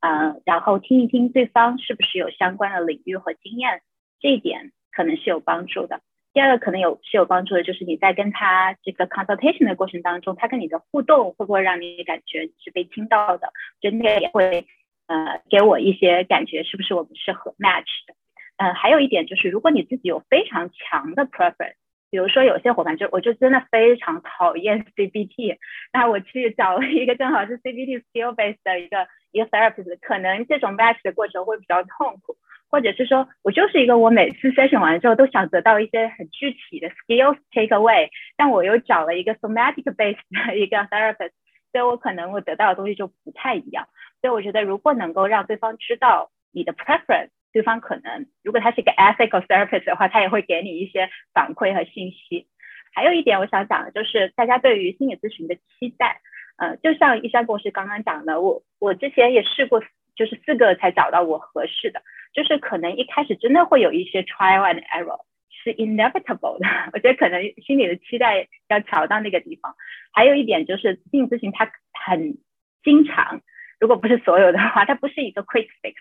[0.00, 3.82] 嗯，然后听一听对方是不是有相关的领域和经验，
[4.20, 6.00] 这一点可能是有帮助的。
[6.32, 13.52] 第二个可能有是有帮助的，就是你在跟他这个 consultation 的过程当中，他跟你的互动会不会让你感觉是被听到的？
[13.80, 14.66] 真的也会
[15.06, 18.14] 呃给我一些感觉，是不是我们适合 match 的？
[18.56, 21.74] 呃，还有一点就是，如果你自己有非常强的 preference，
[22.10, 25.56] 比如说有些伙伴就我就真的非常讨厌 CBT，
[25.92, 32.36] 那我去找了一个正好是 CBT skill based 的一个一个 therapist，可能这种 match 的过程会比较痛苦，
[32.72, 41.32] 或者是说我就是一个我每次 session 完之后都想得到一些很具体的 skills take away，但我又找了一个 somatic base 的一个 therapist，
[41.70, 43.86] 所以我可能我得到的东西就不太一样。
[44.20, 47.28] 所以我觉得如果能够让对方知道你的 preference。
[47.54, 52.46] 对方可能，如果他是一个 ethical therapist 的话，他也会给你一些反馈和信息。
[52.94, 56.22] 还有一点我想讲的就是，大家对于心理咨询的期待，
[56.56, 59.82] 呃，就像一山博士刚刚讲的，我我之前也试过，
[60.16, 62.00] 就是四个才找到我合适的，
[62.32, 66.66] 就是可能一开始真的会有一些 trial and error，是 inevitable 的。
[66.92, 69.74] 我觉得可能心里的期待要调到那个地方。
[70.12, 72.38] 还有一点就是，心理咨询它很
[72.82, 73.40] 经常，
[73.78, 75.94] 如果不是所有的话，它不是一个 quick fix。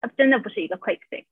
[0.00, 1.26] 它真的不是一个 quick fix，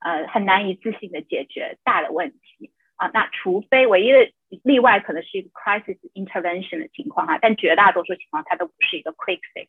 [0.00, 3.10] 呃，很难一次性的解决大的问题啊。
[3.12, 9.68] 那除非唯一的例外可能是一个 crisis intervention 的情况哈，但绝大多数情况它都不是一个 quick fix。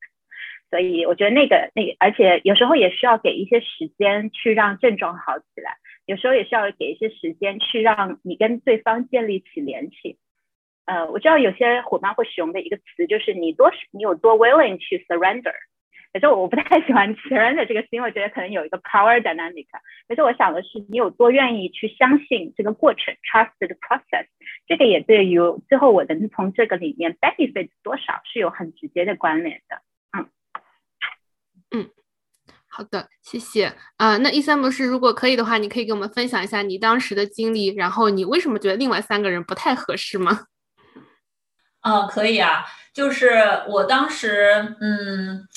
[0.69, 10.17] 所以我觉得那个那个，而且有时候也需要给一些时间去让症状好起来，有时候也需要给一些时间去让你跟对方建立起联系。
[10.85, 15.53] 呃，我知道有些伙伴会使用的一个词就是你多你有多 willing to surrender。
[16.13, 19.65] 可是我不太喜欢 surrender 这个词，因为我觉得可能有一个 power dynamic。
[20.07, 24.27] 可是我想的是，你有多愿意去相信这个过程，trust the process。
[24.65, 29.81] 这个也对于最后我能从这个里面 benefit 多少是有很直接的关联的。
[31.75, 31.89] 嗯，
[32.69, 33.75] 好的，谢谢。
[33.97, 40.45] 啊，那一三博士，如果可以的话，你可以给我们分享一下你当时的经历，然后你为什么觉得另外三个人不太合适吗？
[41.81, 43.29] 嗯， 可以啊，就是
[43.67, 45.47] 我当时，嗯。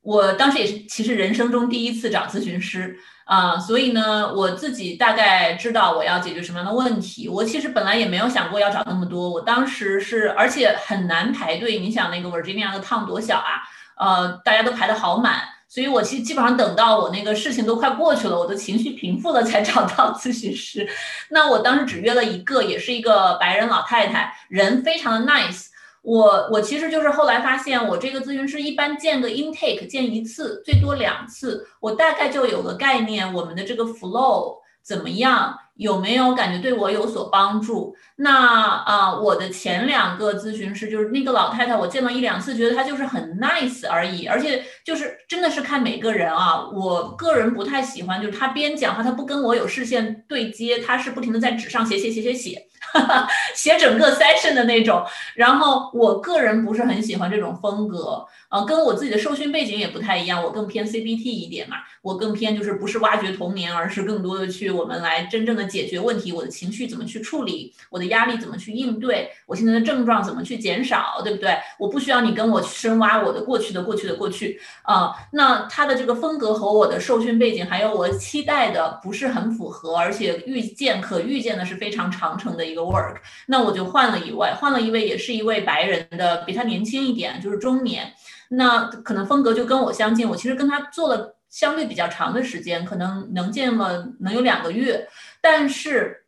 [0.00, 7.28] 我当时也是，其实人生中第一次找咨询师啊，所以呢，我自己大概知道我要解决什么样的问题。
[7.28, 11.78] 我其实本来也没有想过要找那么多，我当时是，而且很难排队。
[11.78, 13.60] 你想那个 Virginia 的 town 多小啊，
[13.98, 20.88] 呃，大家都排的好满，所以我其实基本上等到我那个事情都快过去了，我的情绪平复了才找到咨询师。
[21.28, 25.66] 那我当时只约了一个，也是一个白人老太太，人非常的 nice。
[26.00, 34.57] 我我其实就是后来发现，我这个咨询师一般见个 intake 见一次，最多两次，我大概就有个概念，我们的这个 flow
[34.88, 35.58] 怎么样。
[35.78, 37.94] 有没有感觉对我有所帮助？
[38.16, 46.68] 那啊，我的前两个咨询师就是那个老太太，我见了一两次，觉得她就是很 nice 而已，而且就是真的是看每个人啊。
[46.74, 52.66] 我个人不太喜欢，就是她边讲话，她不跟我有视线对接，她是不停的在纸上写写写写写，
[53.54, 55.06] 写整个 session 的那种。
[55.36, 58.26] 然后我个人不是很喜欢这种风格。
[58.50, 71.58] 呃，跟我自己的受训背景也不太一样，我更偏 CBT 一点嘛，我更偏就是不是挖掘童年，而是更多的去我们来真正的解决问题，我的情绪怎么去处理，我的压力怎么去应对，我现在的症状怎么去减少，对不对？
[71.78, 88.10] 我不需要你跟我深挖我的过去的过去的过去啊，那他的这个风格和我的受训背景还有我期待的不是很符合，而且预见可预见的是非常长程的一个 work，那我就换了一位，换了一位也是一位白人的，比他年轻一点，就是中年。
[88.50, 95.08] 那可能风格就跟我相近，我其实跟他做了相对比较长的时间，可能能见了能有两个月，
[95.40, 96.24] 但是。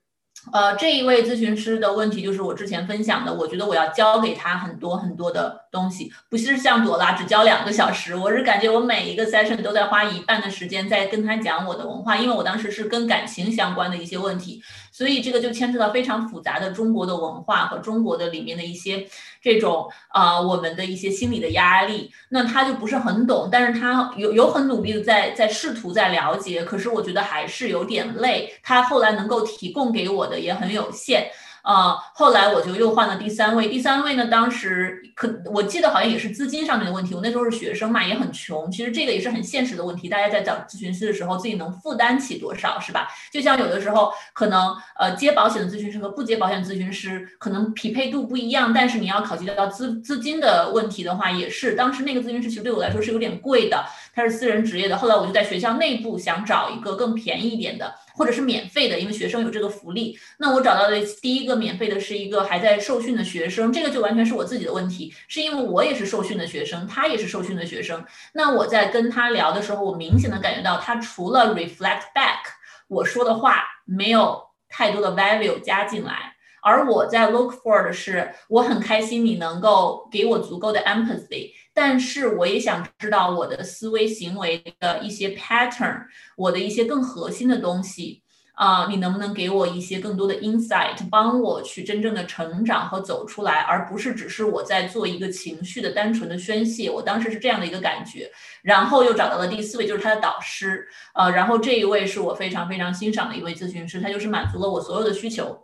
[0.54, 14.62] 呃，这一位咨询师的问题就是我之前分享的，我觉得我要教给他很多很多的东西，不是像朵拉只教两个小时，我是感觉我每一个 session 都在花一半的时间在跟他讲我的文化，因为我当时是跟感情相关的一些问题，
[15.00, 19.06] 所以这个就牵扯到非常复杂的中国的文化和中国的里面的一些
[19.40, 30.20] 这种啊，我们的一些心理的压力，那他就不是很懂，但是他有有很努力的在在试图在了解，可是我觉得还是有点累，他后来能够提供给我。
[30.30, 31.28] 的也很有限。
[31.62, 33.68] 啊，后来我就又换了第三位。
[33.68, 37.14] 第三位呢，当时可我记得好像也是资金上面的问题。
[37.14, 38.70] 我那时候是学生嘛，也很穷。
[38.70, 40.08] 其实这个也是很现实的问题。
[40.08, 43.08] 大家在找咨询师的时候，自己能负担起多少，是吧？
[43.32, 54.96] 就像有的时候可能呃接保险的咨询师和不接保险咨询师可能匹配度不一样，但是你要考虑到资资金的问题的话，也是当时那个咨询师其实对我来说是有点贵的，他是私人职业的。
[54.96, 60.18] 后来我就在学校内部想找一个更便宜一点的，或者是免费的，因为学生有这个福利。
[60.38, 61.60] 那我找到的第一个。
[61.60, 68.02] 免费的是一个还在受训的学生，这个就完全是我自己的问题，是因为我也是受训的学生，他也是受训的学生。
[68.32, 72.40] 那我在跟他聊的时候，我明显的感觉到他除了 reflect back
[72.88, 76.34] 我说的话，没有太多的 value 加进来。
[76.62, 86.04] 而我在 look for 的是，我很开心你能够给我足够的 empathy，但是我也想知道我的思维行为的一些 pattern，
[86.36, 88.22] 我的一些更核心的东西。
[88.54, 96.90] 啊，你能不能给我一些更多的 insight，帮我去真正的成长和走出来，而不是只是我在做一个情绪的单纯的宣泄。
[96.90, 105.58] 我当时是这样的一个感觉，然后又找到了第四位，就是他的导师，呃，然后这一位是我非常非常欣赏的一位咨询师，他就是满足了我所有的需求，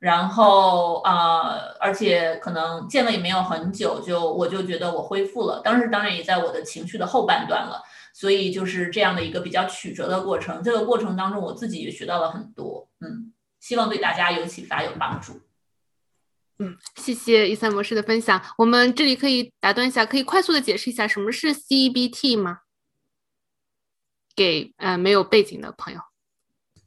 [0.00, 7.80] 然后呃，而且可能见了也没有很久，就我就觉得我恢复了，当时当然也在我的情绪的后半段了。
[8.12, 15.40] 所以就是这样的一个比较曲折的过程，这个过程当中我自己也学到了很多，嗯，希望对大家有启发有帮助。
[16.58, 18.42] 嗯，谢谢伊森博士的分享。
[18.58, 22.58] 我们这里可以打断一下，可以快速的解释一下什么是 CBT 吗？
[24.34, 26.00] 给呃没有背景的朋友。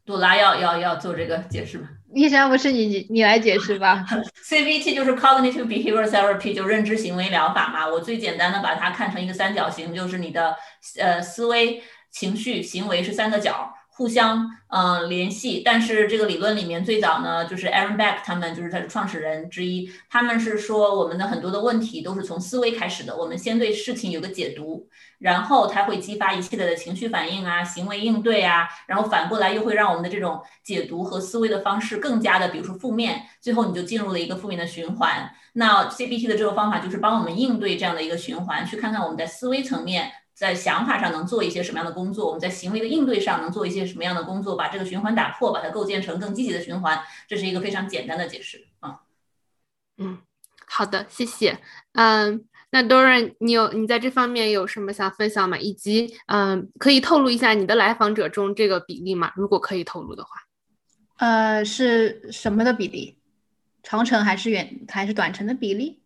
[0.06, 1.88] 朵拉要要要做这个解释吗？
[2.14, 4.06] 医生不是你你来解释吧。
[4.48, 7.88] CBT 就是 Cognitive Behavior Therapy，就认知行为疗法嘛。
[7.88, 10.56] 我最简单的把它看成一个三角形，就是你的
[11.00, 13.74] 呃思维、情绪、行为是三个角。
[13.96, 24.88] 互相嗯联系，但是这个理论里面最早呢，就是 Aaron Beck 他们就是他的创始人之一，他们是说我们的很多的问题都是从思维开始的，我们先对事情有个解读，
[25.20, 35.32] 然后它会激发一系列的情绪反应啊、行为应对啊，然后反过来又会让我们的这种解读和思维的方式更加的，比如说负面，最后你就进入了一个负面的循环。
[35.54, 40.12] 那 CBT 的这个方法就是帮我们应对这样的一个循环，去看看我们在思维层面。
[40.34, 42.26] 在想法上能做一些什么样的工作？
[42.26, 44.56] 我们在行为的应对上能做一些什么样的工作？
[44.56, 47.00] 把这个循环打破，把它构建成更积极的循环。
[47.28, 49.02] 这是一个非常简单的解释啊。
[49.98, 50.18] 嗯，
[50.66, 51.60] 好的，谢谢。
[51.94, 55.56] 嗯，那 Doran，你有你在这方面有什么想分享吗？
[55.58, 59.32] 以及嗯，可以透露一下你的来访者中这个比例吗？
[59.36, 60.32] 如果可以透露的话。
[61.18, 63.20] 呃，是什么的比例？
[63.84, 66.02] 长程还是远还是短程的比例？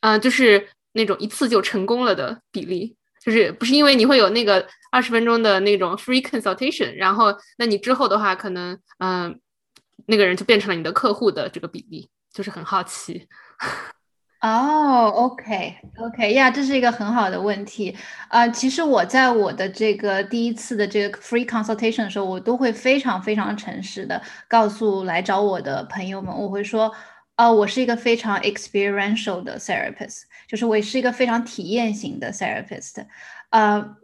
[0.00, 0.68] 啊，就是。
[0.96, 7.26] 那种一次就成功了的比例，就是不是因为你会有那个二十分钟的那种 free consultation，然后
[7.58, 9.38] 那你之后的话，可能嗯，
[10.06, 13.28] 那个人就变成了你的客户的这个比例，就是很好奇。
[14.40, 17.96] 哦，OK，OK，呀，这是一个很好的问题。
[18.30, 26.90] 呃，其实我在我的这个第一次的这个 free consultation 的时候，我都会非常非常诚实的告诉来找我的朋友们，我会说。
[27.35, 33.05] 呃，我是一个非常 experiential 的 therapist，就是我是一个非常体验型的 therapist，
[33.49, 33.97] 呃。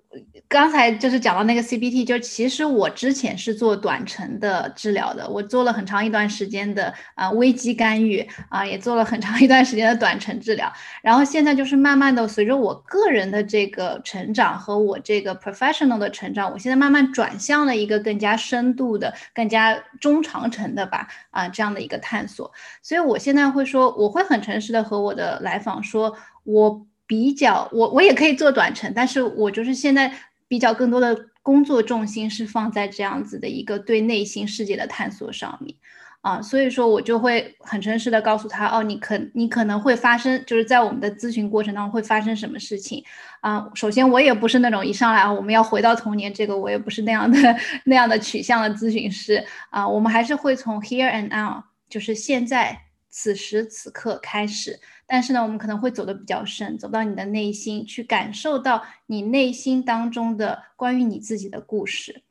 [0.49, 10.71] 刚才就是讲到那个 CBT，就其实我之前是做短程的治疗的，我做了很长一段时间的啊危机干预啊，也做了很长一段时间的短程治疗，
[11.03, 22.53] 然后现在就是慢慢的随着我个人的这个成长和我这个 professional 的成长，我现在慢慢转向了一个更加深度的、更加中长程的吧啊这样的一个探索，
[22.83, 26.87] 所以我现在会说，我会很诚实的和我的来访说，我。
[27.07, 30.13] 比较我我也可以做短程，但是我就是现在
[30.49, 35.75] 比较更多的工作重心是放在这样子的一个对内心世界的探索上面
[36.21, 43.03] 啊，所以说我就会很诚实的告诉他哦，你可你可能会发生就是在我们的咨询过程当中会发生什么事情
[43.41, 43.69] 啊。
[43.75, 47.39] 首先我也不是那种一上来啊我们要回到童年这个我也不是那样的
[47.85, 52.81] 那样的取向的咨询师啊，我们还是会从 here and now 就是现在
[53.11, 54.79] 此时此刻开始。
[55.07, 62.23] 但是呢，我们可能会走得比较深，走到你的内心去感受到你内心当中的关于你自己的故事。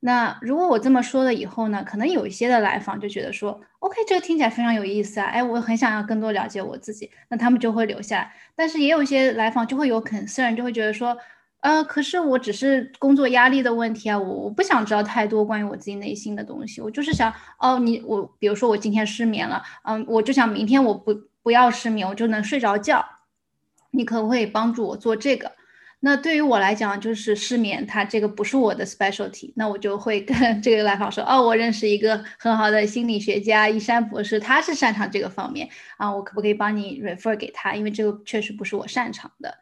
[0.00, 8.32] 那如果我这么说了以后呢，可能有一些的来访就觉得说，OK，这个听起来非常有意思啊，哎，我很想要更多了解我自己，那他们就会留下来。
[8.54, 11.16] 但是也有一些来访就会有 concern，就会觉得说，
[11.60, 21.14] 呃，可是我只是工作压力的问题啊，我我不想知道太多关于我自己内心的东西，我就是想，哦，你我，比如说我今天失眠了，嗯，我就想明天我不。
[21.46, 23.06] 不要失眠，我就能睡着觉。
[23.92, 25.52] 你可不可以帮助我做这个？
[26.00, 29.52] 那对于我来讲，就是失眠，它这个不是我的 specialty。
[29.54, 35.68] 那我就会跟 这个来访说：哦，我认识一个很好的心理学家一山博士，他是擅长这个方面
[35.98, 37.76] 啊，我可不可以帮你 refer 给他？
[37.76, 39.54] 因为这个确实不是我擅长的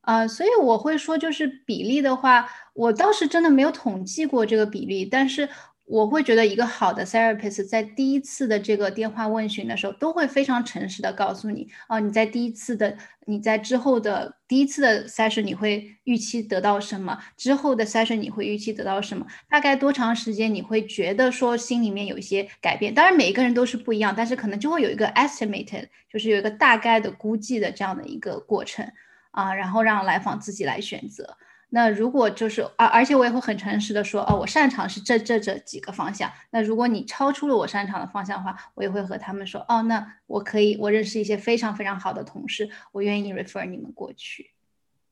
[0.00, 5.48] 啊，所以我会说，就是比例的话，我倒是真的没有统计过这个比例，但是。
[5.88, 17.18] 我会觉得一个好的 therapist 在第一次的这个电话问询的时候，都会非常诚实的告诉你，哦，你在第一次的，你在之后的第一次的 session 你会预期得到什么？
[17.38, 19.26] 之后的 session 你会预期得到什么？
[19.48, 22.92] 大概多长时间你会觉得说心里面有一些改变？
[22.92, 28.86] 当然每一个人都是不一样，但是可能就会有一个 estimated，就是有一个大概的估计的这样的一个过程
[29.30, 31.38] 啊，然后让来访自己来选择。
[31.70, 36.30] 那如果就是而而且我也会很诚实的说，哦，我擅长是这这这几个方向。
[36.50, 44.52] 那如果你超出了我擅长的方向的话，我也会和他们说，哦，那我可以，我认识一些非常非常好的同事，我愿意 refer 你们过去。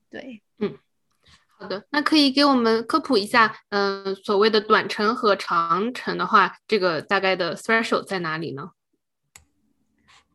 [0.09, 0.79] 对，嗯，
[1.59, 8.71] 好的，那可以给我们科普一下，嗯，所谓的短程和长程的话，这个大概的 threshold 在哪里呢？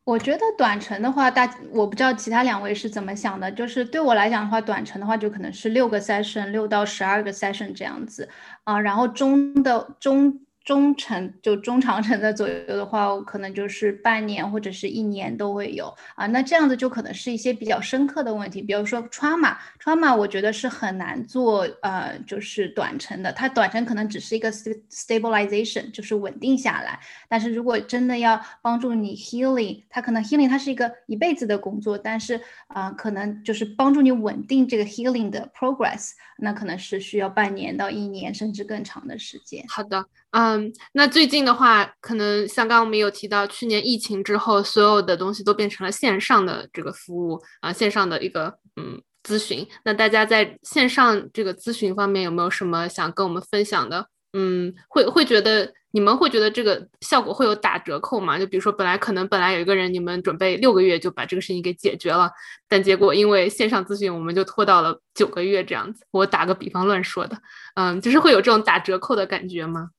[0.04, 8.28] 我觉得短程的话，大我不知道其他两位是怎么想的，就是对我来讲的话，短程的话就可能是六个 session，六到十二个 session 这样子
[8.64, 10.42] 啊，然后中的中。
[10.64, 16.28] 中程就中长程的左右的话，我可能就是半年或者是一年都会有啊。
[16.28, 23.34] 那这样子就可能是一些比较深刻的问题，比如说 trauma，trauma 我觉得是很难做呃，就是短程的。
[23.34, 27.00] 它短程可能只是一个 stabilization，就是稳定下来。
[27.28, 39.66] 但是如果真的要帮助你 healing，它可能 healing 它是一个一辈子的工作，但是啊，可能就是帮助你稳定这个 healing 的 progress，那可能是需要半年到一年甚至更长的时间。
[39.68, 40.06] 好的。
[40.32, 49.68] 嗯，那最近的话，可能像刚刚我们有提到，去年疫情之后，所有的东西都变成了线上的这个服务啊，线上的一个嗯咨询。
[49.84, 54.08] 那大家在线上这个咨询方面有没有什么想跟我们分享的？
[54.34, 58.40] 嗯，会会觉得你们会觉得这个效果会有打折扣吗？
[58.40, 62.32] 就比如说，本来可能本来有一个人，你们准备六个月就把这个事情给解决了，
[62.70, 66.06] 但结果因为线上咨询，我们就拖到了九个月这样子。
[66.12, 67.38] 我打个比方乱说的，
[67.76, 69.90] 嗯，就是会有这种打折扣的感觉吗？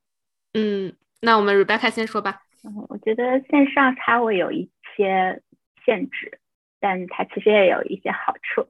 [0.54, 2.42] 嗯，那我们 Rebecca 先说吧。
[2.88, 5.42] 我觉得线上它会有一些
[5.84, 6.38] 限制，
[6.78, 8.68] 但它其实也有一些好处。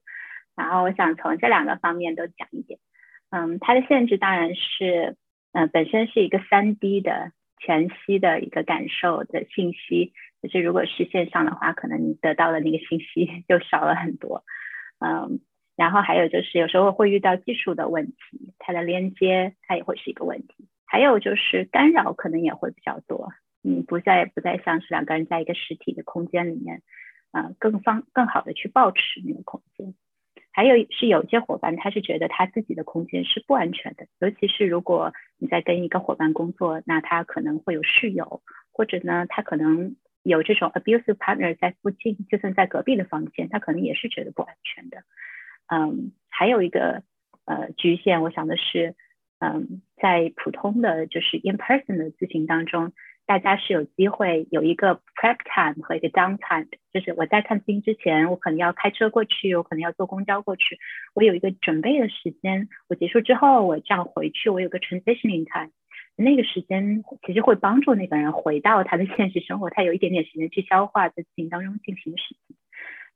[0.54, 2.78] 然后我想从这两个方面都讲一点。
[3.30, 5.16] 嗯，它的限制当然是，
[5.52, 10.12] 嗯，本身是一个三 D 的全息的一个感受的信息，
[10.42, 14.44] 就是如果是线上的话，可能你得到的那个信息 就少了很多。
[15.00, 15.40] 嗯，
[15.76, 20.68] 然后还有就是有时候会遇到技术的问题，它的连接它也会是一个问题。
[20.92, 23.32] 还有就是干扰可能也会比较多，
[23.64, 26.82] 嗯，不再不再像是两个人在一个实体的空间里面，
[27.30, 29.94] 啊，更方更好的去保持那个空间。
[30.50, 45.04] 还有是有些伙伴他是觉得他自己的空间是不安全的，尤其是如果你在跟一个伙伴工作，那他可能会有室友，或者呢他可能有这种 abusive partner 在附近，就算在隔壁的房间，他可能也是觉得不安全的。
[45.68, 47.02] 嗯，还有一个
[47.46, 48.94] 呃局限，我想的是。
[49.42, 52.92] 嗯，在普通的就是 in person 的咨询当中，
[53.26, 60.78] 大家是有机会有一个 prep time 和一个 down time，就是我在看咨询之前，我可能要开车过去，我可能要坐公交过去，
[61.12, 62.68] 我有一个准备的时间。
[62.88, 65.72] 我结束之后，我这样回去，我有个 transitioning time，
[66.14, 72.56] 那个时间其实会帮助那个人回到他的现实生活，他有一点点时间去消化在咨询当中进行的事情。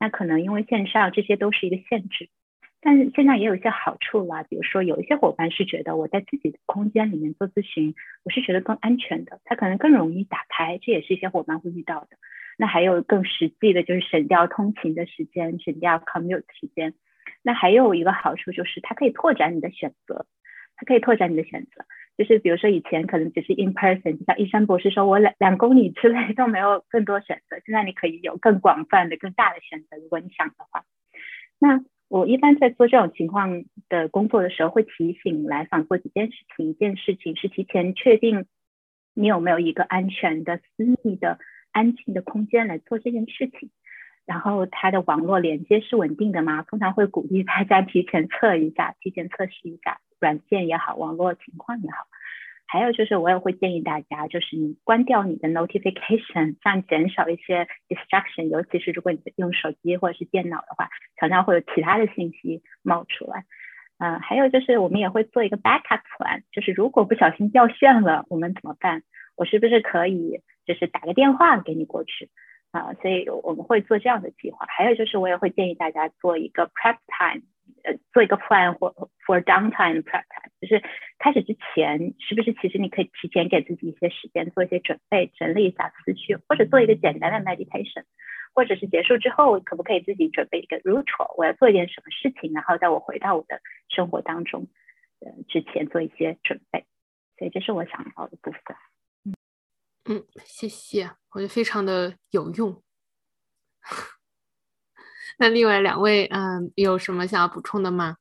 [0.01, 2.29] 那可能因为线上这些都是一个限制。
[2.87, 12.11] 但是现在也有一些好处啦，比如说有一些伙伴是觉得我在自己的空间里面做咨询，我是觉得更安全的，他可能更容易打开，这也是一些伙伴会遇到的。
[12.57, 16.95] 那还有更实际的，就是省掉通勤的时间，省掉 commute 时间。
[17.43, 20.24] 那还有一个好处就是，它可以拓展你的选择，
[20.76, 21.84] 它可以拓展你的选择。
[22.16, 30.84] 就是比如说以前可能只是 in person，像一山博士说，我两两公里之内都没有更多选择，现在你可以有更广泛的、更大的选择，如果你想的话。
[31.59, 36.71] 那我一般在做这种情况的工作的时候，会提醒来访做几件事情。
[36.71, 38.47] 一件事情是提前确定
[39.15, 41.39] 你有没有一个安全的、私密的、
[41.73, 43.71] 安静的空间来做这件事情。
[44.25, 46.63] 然后它的网络连接是稳定的吗？
[46.63, 52.07] 通常会鼓励大家提前测一下，提前测试一下软件也好，网络情况也好。
[52.67, 58.49] 还有就是，我也会建议大家，就是你关掉你的 notification， 这样减少一些 distraction。
[58.49, 63.45] 尤其是如果你用手机或者是电脑的话，常常会有其他的信息冒出来。
[63.99, 69.03] 嗯，还有就是，我们也会做一个 backup plan，就是如果不小心掉线了，我们怎么办？
[69.37, 72.29] 我是不是可以就是打个电话给你过去？
[72.79, 74.66] 啊，所以我们会做这样的计划。
[74.68, 77.43] 还有就是，我也会建议大家做一个 prep time。
[77.83, 78.93] 呃，做一个 plan 或
[79.24, 80.83] for downtime prep time，就是
[81.18, 88.05] 开始之前，是不是其实你可以提前给自己一些时间做一些准备，整理一下思绪，或者做一个简单的 meditation，
[88.55, 94.66] 或者是结束之后，可不可以自己准备一个 ritual，我要做一件什么事情，然后在我回到我的生活当中，
[95.20, 96.85] 呃，之前做一些准备。
[97.39, 98.77] 所以这是我想到的部分。
[100.09, 102.83] 嗯，谢谢，我觉得非常的有用。
[105.39, 108.17] 那另外两位，嗯，有什么想要补充的吗？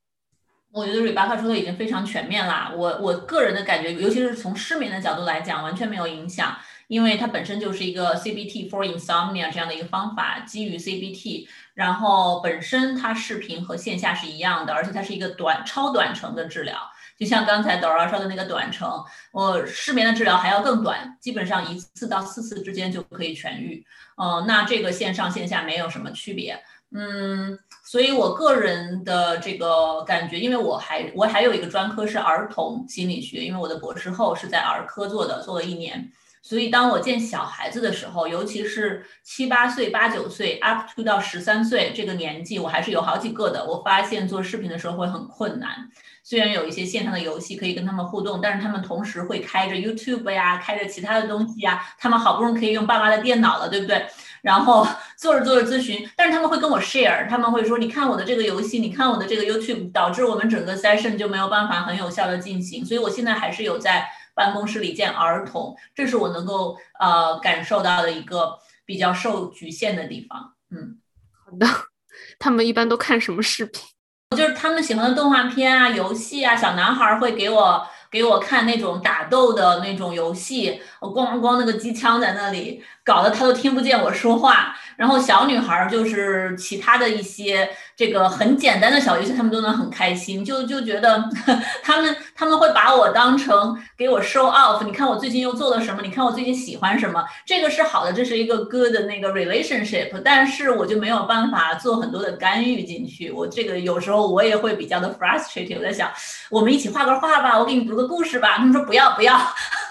[0.72, 2.74] 我觉得瑞巴克说的已经非常全面啦。
[2.76, 6.58] 我我个人的感觉，尤其是从失眠的角度来讲，完全没有影响，
[6.88, 16.78] 因为它本身就是一个 CBT for insomnia 这样的一个方法，基于 CBT，然后本身它视频和线下是一样的，而且它是一个短超短程的治疗，
[17.18, 23.86] 就像刚才 Dora 说的那个短程，我失眠的治疗还要更短，基本上一次到四次之间就可以痊愈。
[24.18, 26.62] 嗯，那这个线上线下没有什么区别。
[26.92, 36.10] 嗯，所以我个人的这个感觉，因为我还我还有一个专科是儿童心理学，因为我的博士后是在儿科做的，做了一年。
[36.42, 43.66] 所以当我见小孩子的时候，尤其是七八岁、八九岁，up to 到十三岁这个年纪，我还是有好几个的。
[43.66, 45.90] 我发现做视频的时候会很困难。
[46.28, 51.86] 虽然有一些线上的游戏可以跟他们互动，但是他们同时会开着 YouTube 呀，开着其他的东西呀。
[52.00, 54.04] 他们好不容易可以用爸妈的电脑了，对不对？
[54.42, 70.56] 然后 做着做着咨询，但是他们会跟我 share，他们会说：“你看我的这个游戏，你看我的这个 YouTube，导致我们整个 session 就没有办法很有效的进行。”所以我现在还是有在办公室里见儿童，这是我能够呃感受到的一个比较受局限的地方。
[70.72, 70.98] 嗯，
[71.46, 71.68] 好的。
[72.40, 73.84] 他们一般都看什么视频？
[74.32, 84.76] 就是他们喜欢的动画片啊、游戏啊，小男孩会给我给我看那种打斗的那种游戏，我咣咣那个机枪在那里，搞得他都听不见我说话。
[84.98, 91.24] 然后小女孩就是其他的一些这个很简单的小游戏，他们都能很开心，就就觉得
[91.82, 94.84] 他们他们会把我当成给我 show off。
[94.84, 96.02] 你看我最近又做了什么？
[96.02, 97.24] 你看我最近喜欢什么？
[97.46, 100.22] 这个是好的，这是一个 good 的那个 relationship。
[100.24, 103.32] 但是我就没有办法做很多的干预进去。
[103.32, 105.78] 我这个有时候我也会比较的 frustrated。
[105.78, 106.12] 我在想，
[106.50, 108.58] 我们一起画个画吧，我给你读个故事吧。
[108.58, 109.36] 他们说不要不要，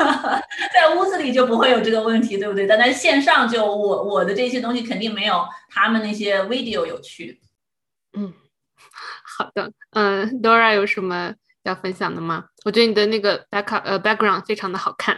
[0.73, 2.67] 在屋子里就不会有这个问题，对不对？
[2.67, 4.85] 但在线上就我我的这些东西。
[4.85, 7.41] 肯定没有他们那些 video 有趣。
[8.15, 8.33] 嗯，
[9.37, 9.73] 好的。
[9.91, 12.47] 嗯，Dora 有什么要分享的吗？
[12.65, 15.17] 我觉得你的那个 back 呃 background 非常的好看。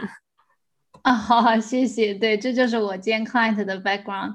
[1.03, 2.13] 啊，好，谢谢。
[2.15, 4.35] 对，这就是我今天 client 的 background。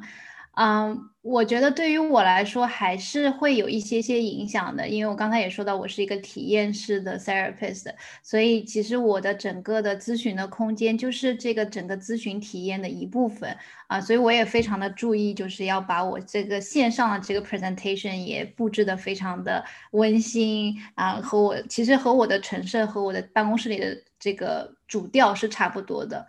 [0.54, 7.94] 嗯，我觉得对于我来说还是会有一些些影响的，因为我刚才也说到，我是一个体验式的 therapist，
[8.24, 13.56] 所以其实我的整个的咨询的空间就是这个整个咨询体验的一部分
[13.86, 26.26] 啊，所以我也非常的注意，就是要把我这个线上的这个 presentation 也布置的非常的温馨啊，和我其实和我的陈设和我的办公室里的这个主调是差不多的。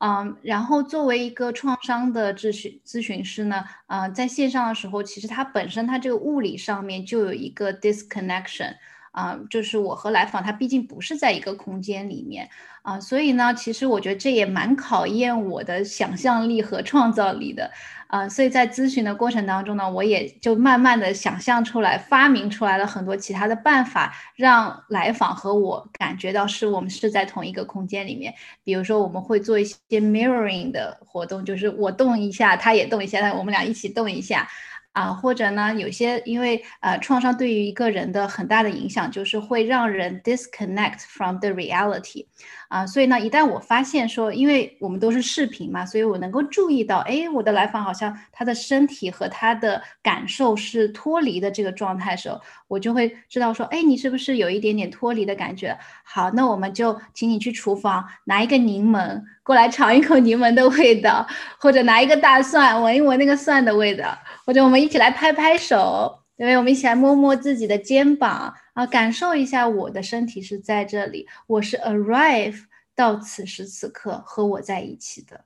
[0.00, 8.74] 嗯，然后作为一个创伤的咨询咨询师呢，嗯，在线上的时候，其实它本身它这个物理上面就有一个 disconnection，
[9.12, 12.48] 啊，就是我和来访他毕竟不是在一个空间里面
[12.82, 17.70] 啊，所以呢，其实我觉得这也蛮考验我的想象力和创造力的。
[18.06, 28.34] 啊，所以在咨询的过程当中呢，我也就慢慢的想象出来，发明出来了很多其他的办法，让来访和我感觉到是我们是在同一个空间里面。
[28.64, 34.48] 比如说，我们会做一些 mirroring 的活动，就是我动一下，他也动一下，我们俩一起动一下。
[34.92, 42.26] 啊，或者呢，有些因为呃，创伤对于一个人的很大的影响，就是会让人 disconnect from the reality，
[42.70, 55.76] 啊，所以呢，一旦我发现说，因为我们都是视频嘛，所以我能够注意到，哎，我的来访好像他的身体和他的感受是脱离的这个状态的时候，我就会知道说，哎，你是不是有一点点脱离的感觉？
[56.04, 61.26] 好，那我们就请你去厨房拿一个柠檬过来尝一口柠檬的味道，
[61.58, 64.16] 或者拿一个大蒜闻一闻那个蒜的味道。
[64.46, 66.56] 或者我们一起来拍拍手，对不对？
[66.56, 72.62] 我们一起来摸摸自己的肩膀啊，感受一下我的身体是在这里，我是 arrive
[72.94, 75.44] 到此时此刻和我在一起的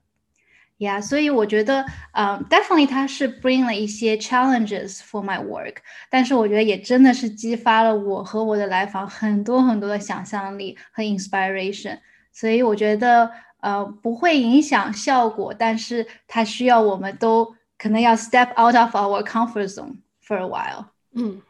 [0.77, 1.01] 呀。
[1.01, 5.75] 所以我觉得，嗯，definitely 它是 bring 了一些 challenges for my work，
[6.09, 11.99] 但是我觉得也真的是激发了我和我的来访很多很多的想象力和 inspiration。
[12.31, 13.29] 所以我觉得，
[13.59, 17.53] 呃，不会影响效果，但是它需要我们都。
[17.77, 19.97] 可能要 step out of our comfort zone
[20.27, 20.87] for a while。
[21.15, 21.41] 嗯，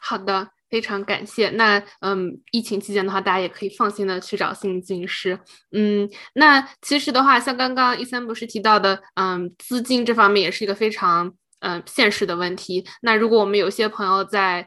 [0.00, 1.50] 好的，非常感谢。
[1.50, 5.38] 那嗯，疫情期间的话，大家也可以放心的去找心理咨询师。
[5.72, 12.86] 嗯，那其实的话，像刚刚一三博士提到的，嗯，资金这方面也是一个非常嗯现实的问题。
[13.02, 14.66] 那如果我们有些朋友在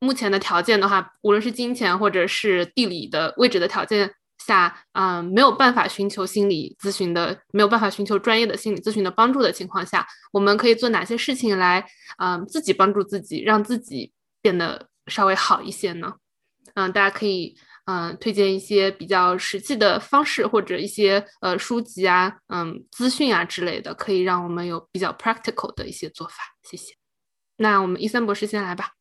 [0.00, 4.14] 目前的条件的话，无论是金钱或者是地理的位置的条件。
[4.50, 11.86] 下，嗯，没有办法寻求心理咨询的，没有办法寻求专业的心理咨询的帮助的情况下，我们可以做哪些事情来，
[12.18, 16.14] 嗯，自己帮助自己，让自己变得稍微好一些呢？
[16.74, 26.34] 嗯，大家可以，嗯，推荐一些比较实际的方式，或者一些呃书籍啊，嗯，资讯啊之类的，可以让我们有比较 practical 的一些做法。
[26.62, 26.94] 谢谢。
[27.56, 28.99] 那我们伊森博士先来吧。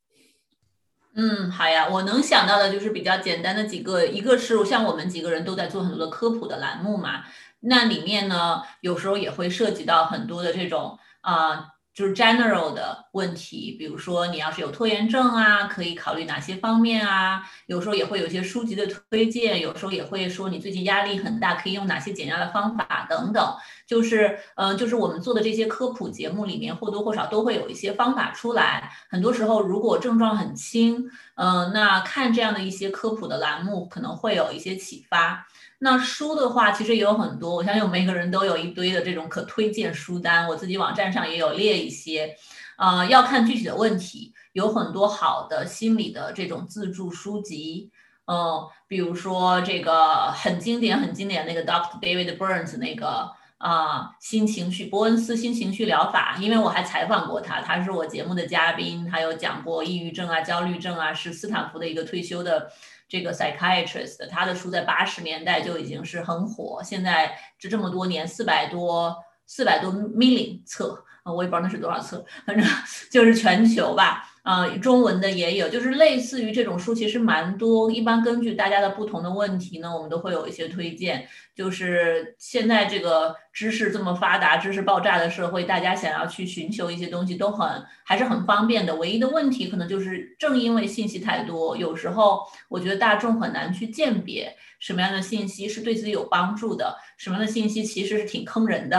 [1.15, 7.23] 嗯，好呀，我能想到的就是比较简单的几个，一个是像我们几个人都在做很多的科普的栏目嘛，
[7.61, 11.67] 那里面呢，有时候也会涉及到很多的这种啊，
[11.99, 17.43] 就是 general 的问题，比如说你要是有拖延症啊，可以考虑哪些方面啊？
[17.65, 23.53] 有时候也会有一些书籍的推荐，有时候也会说你最近压力很大，可以用哪些减压的方法等等。
[23.85, 28.89] 就是嗯，就是我们做的这些科普节目里面或多或少都会有一些方法出来。
[29.09, 35.45] 很多时候，如果症状很轻，嗯，那看这样的一些科普的栏目可能会有一些启发。
[35.79, 42.35] 那书的话，其实也有很多，我相信我们每个人都有一堆的这种可推荐书单，我自己网站上也有列一些。
[42.77, 47.91] 呃，要看具体的问题，有很多好的心理的这种自助书籍，
[48.25, 51.99] 嗯，比如说这个很经典、很经典那个 Dr.
[51.99, 62.71] David Burns 那个啊新情绪伯恩斯新情绪疗法，因为我还采访过他，他是我节目的嘉宾，他有讲过抑郁症啊、焦虑症啊，是斯坦福的一个退休的
[63.09, 69.13] 这个 psychiatrist，他的书在八十年代就已经是很火，现在这这么多年四百多
[69.45, 71.03] 四百多 million 册。
[71.25, 72.65] 我也不知道那是多少册，反正
[73.11, 74.27] 就是全球吧。
[74.49, 77.91] 啊，中文的也有，就是类似于这种书，其实蛮多。
[77.91, 81.27] 一般根据大家的不同的问题呢，我们都会有一些推荐。
[81.53, 88.95] 就是现在这个知识这么发达、知识爆炸的社会，大家想要去寻求一些东西都很还是很方便的。
[88.95, 96.97] 唯一的问题可能就是正因为信息太多，有时候我觉得大众很难去鉴别什么样的信息是对自己有帮助的。
[97.19, 98.97] 什么的信息其实是挺坑人的，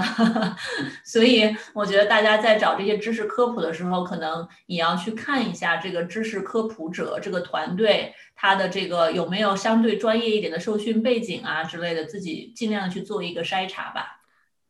[1.02, 14.20] 所以我觉得大家在找这些知识科普的时候，可能也要去看一下这个知识科普者这个团队，他的这个有没有相对专业一点的受训背景啊之类的，自己尽量去做一个筛查吧。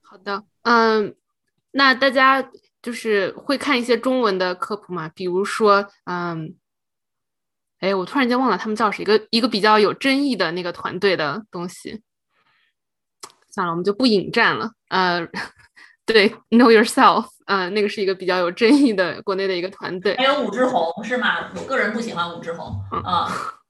[0.01, 1.17] 好的，嗯，
[1.73, 5.11] 那大家就是会看一些中文的科普吗？
[5.13, 6.55] 比如说，嗯，
[7.81, 12.01] 哎，我突然间忘了他们叫是一个一个比较有争议的那个团队的东西。
[13.51, 14.71] 算了，我们就不引战了。
[14.89, 15.27] 呃，
[16.07, 20.17] 对，Know Yourself，呃，那个是一个比较有争议的国内的一个团队。
[20.17, 21.51] 还有武志红是吗？
[21.57, 22.75] 我个人不喜欢武志红。
[22.93, 23.03] 嗯，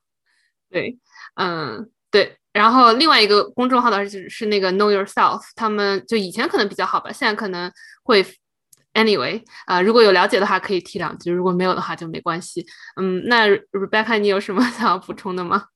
[0.71, 0.99] 对，
[1.35, 2.37] 嗯，对。
[2.53, 7.71] 然后另外一个公众号的是是那个 Know Yourself，他们就以前可能比较好吧，现在可能
[8.03, 8.25] 会
[8.95, 12.67] Anyway，啊，如果有了解的话可以提两句，如果没有的话就没关系。
[12.97, 15.67] 嗯，那 Rebecca，你有什么想要补充的吗？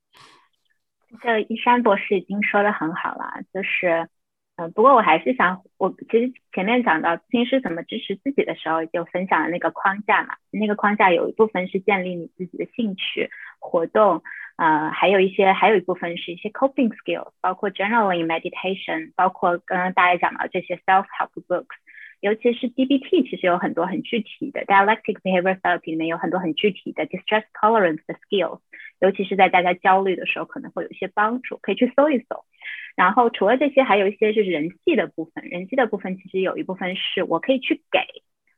[1.22, 4.08] 这一山博士已经说的很好了，就是，
[4.56, 14.22] 嗯，不过我还是想，我其实前面讲到咨询师怎么支持自己的时候，就分享了那个框架嘛，那个框架有一部分是建立你自己的兴趣活动，
[14.56, 21.74] 呃，还有一些，还有一部分是一些 coping skills，包括 journaling、meditation，包括刚刚大家讲到这些 self help books，
[22.20, 28.60] 尤其是 DBT，其实有很多很具体的 dialectic behavior therapy 里面有很多很具体的 distress tolerance 的 skills。
[29.00, 32.44] 尤其是在大家焦虑的时候，可能会有一些帮助，可以去搜一搜。
[32.96, 35.44] 然后除了这些，还有一些是人际的部分。
[35.44, 37.98] 人际的部分其实有一部分是我可以去给，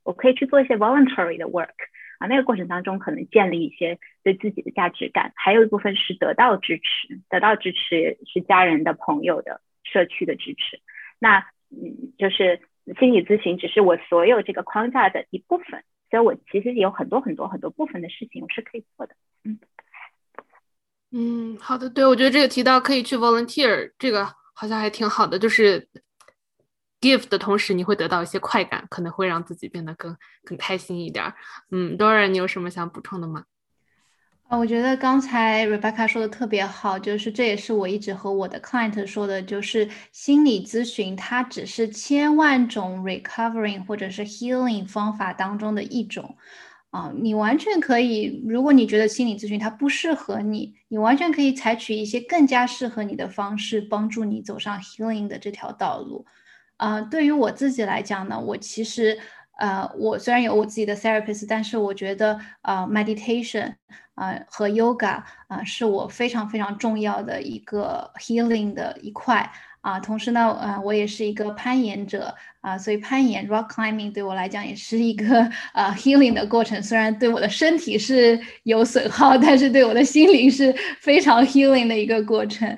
[0.04, 1.74] 我可以去做一些 voluntary 的 work
[2.18, 2.26] 啊。
[2.26, 5.32] 那个过程当中可能建立一些对自己的价值感。
[5.36, 10.80] 还有一部分是得到支持，得到支持是家人的、朋友的、社区的支持。
[11.18, 11.38] 那
[11.70, 12.60] 嗯，就是
[13.00, 19.14] 心理咨询只是我所有这个框架的一部分，所以我其实有很多很多很多部分的事情我是可以做的。
[19.44, 19.58] 嗯。
[21.18, 25.88] 嗯，好的，对我觉得这个提到可以去 volunteer，这个好像还挺好的，就是
[27.00, 30.14] give 的同时你会得到一些快感，可能会让自己变得更
[30.44, 31.32] 更开心一点。
[31.70, 33.44] 嗯，Dora，你有什么想补充的吗？
[34.48, 46.36] 啊，我觉得刚才 Rebecca 说的特别好，就是这也是我一直和我的 client 说的，就是心理咨询它只是千万种 recovering 或者是 healing 方法当中的一种。
[46.90, 56.24] 啊，你完全可以，如果你觉得心理咨询它不适合你，你完全可以采取一些更加适合你的方式，帮助你走上 healing 的这条道路。
[56.78, 59.18] 啊，对于我自己来讲呢，我其实，
[59.58, 63.74] 呃，我虽然有我自己的 therapist，但是我觉得，呃，meditation，
[64.14, 69.50] 啊和 yoga，啊，是我非常非常重要的一个 healing 的一块。
[69.80, 72.34] 啊，同时呢，呃，我也是一个攀岩者
[72.66, 76.82] 啊，所以攀岩 rock climbing 对我来讲也是一个呃 healing 的过程。
[76.82, 82.76] 虽然对我的身体是有损耗，但是对我的心灵是非常 healing 的一个过程。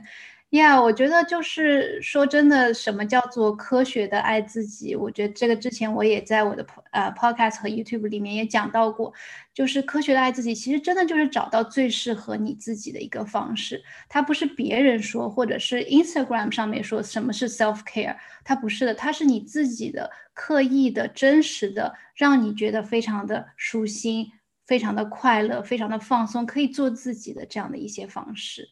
[0.51, 4.97] 呀，我觉得就是说真的，什么叫做科学的爱自己？
[4.97, 9.13] 我觉得这个之前我也在我的呃 podcast 和 YouTube 里面也讲到过，
[9.53, 13.83] 就是科学的爱自己，其实真的就是找到最适合你自己的一个方式。
[14.09, 24.33] 它不是别人说，或者是 Instagram 上面说什么是 self care，它不是的，它是你自己的刻意的、真实的，让你觉得非常的舒心、
[24.67, 28.71] 非常的快乐、非常的放松，可以做自己的这样的一些方式。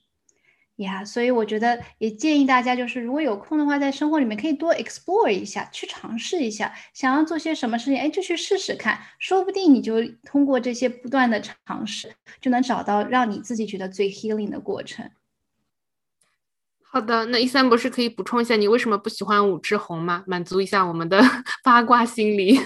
[0.77, 15.11] 呀，所以我觉得也建议大家，就是如果有空的话，在生活里面可以多 explore 一下，去尝试一下，想要做些什么事情，哎，就去试试看，说不定你就通过这些不断的尝试，就能找到让你自己觉得最 healing 的过程。
[16.83, 20.25] 好的，那一三博士可以补充一下，你为什么不喜欢武志红吗？
[20.27, 21.21] 满足一下我们的
[21.65, 22.59] 八卦心理。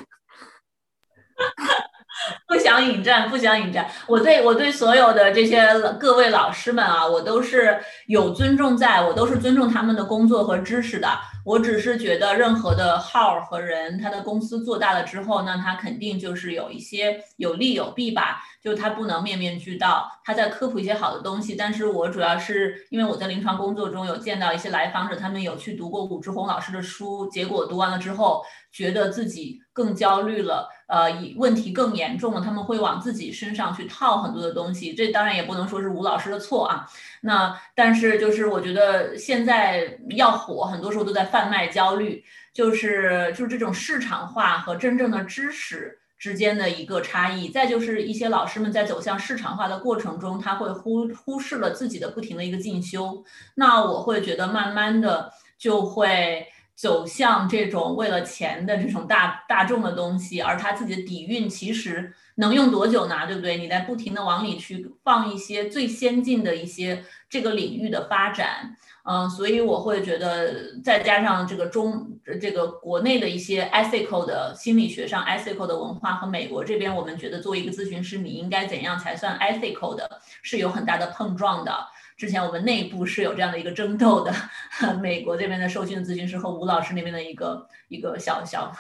[2.47, 3.89] 不想引战，不想引战。
[4.07, 5.67] 我对我对所有的这些
[5.99, 11.09] 各位老师们啊，我都是有尊重，在我都是尊重他们的工作和知识的。
[11.45, 18.43] 我只是觉得，任何的号和人，他的公司做大了之后，那他肯定就是有一些有利有弊吧。
[18.61, 21.55] 就他不能面面俱到，他在科普一些好的东西。
[21.55, 34.93] 但是我主要是因为我在临床工作中有见到一些来访者，他们有去读过武志红老师的书，结果读完了之后，觉得自己更焦虑了，呃，问题更严重了，他们会往自己身上去套很多的东西。
[34.93, 36.87] 这当然也不能说是吴老师的错啊。
[37.23, 46.00] 那但是就是我觉得现在要火，很多时候都在贩卖焦虑，就是就是这种市场化和真正的知识。
[46.21, 53.25] 之间的一个差异，再就是一些老师们在走向市场化的过程中，他会忽忽视了自己的不停的一个进修。
[53.55, 63.27] 那我会觉得慢慢的就会走向这种为了钱的这种大大众的东西，而他自己的底蕴其实能用多久呢？
[63.27, 63.57] 对不对？
[63.57, 68.77] 你在不停的往里去放一些最先进的一些这个领域的发展。
[69.05, 72.07] 嗯，所以我会觉得，再加上这个中
[72.41, 81.73] 这个国内的一些 ethical 的心理学上 ethical 的文化和美国这边，我们觉得作为一个咨询师，你应该怎样才算 ethical 的，是有很大的碰撞的。
[82.19, 84.31] 之前我们内部是有这样的一个争斗的，
[85.01, 88.71] 美国这边的受训咨询师和吴老师那边的一个一个小小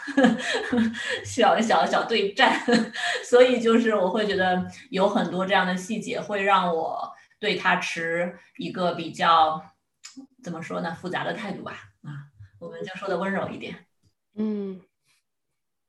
[1.25, 2.61] 小小小对战，
[3.25, 9.59] 所以就是我会觉得有很多这样的细节会让我对他持一个比较。
[10.43, 10.95] 怎么说呢？
[10.95, 11.72] 复杂的态度吧，
[12.03, 12.28] 啊，
[12.59, 13.74] 我们就说的温柔一点。
[14.36, 14.80] 嗯，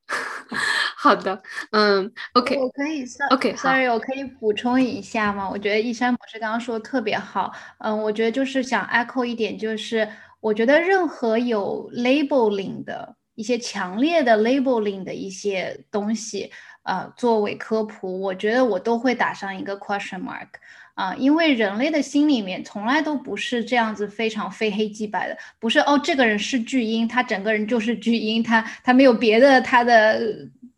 [0.98, 1.42] 好的，
[1.72, 5.50] 嗯，OK，我可以，OK，Sorry，我可以补充一下吗？
[5.50, 7.54] 我觉得一山博士刚刚说的特别好。
[7.80, 10.08] 嗯，我觉得就是想 echo 一点，就是
[10.40, 16.52] 我觉得任何有 labeling 的一些强烈的 labeling 的一些东西，
[16.84, 20.48] 呃，作为科普，我觉得我都会打上一个 question mark。
[20.94, 30.20] 啊，因为人类的心里面从来都不是这样子非常非黑即白的，不是哦，这个人是巨婴，他整个人就是巨婴，他他没有别的他的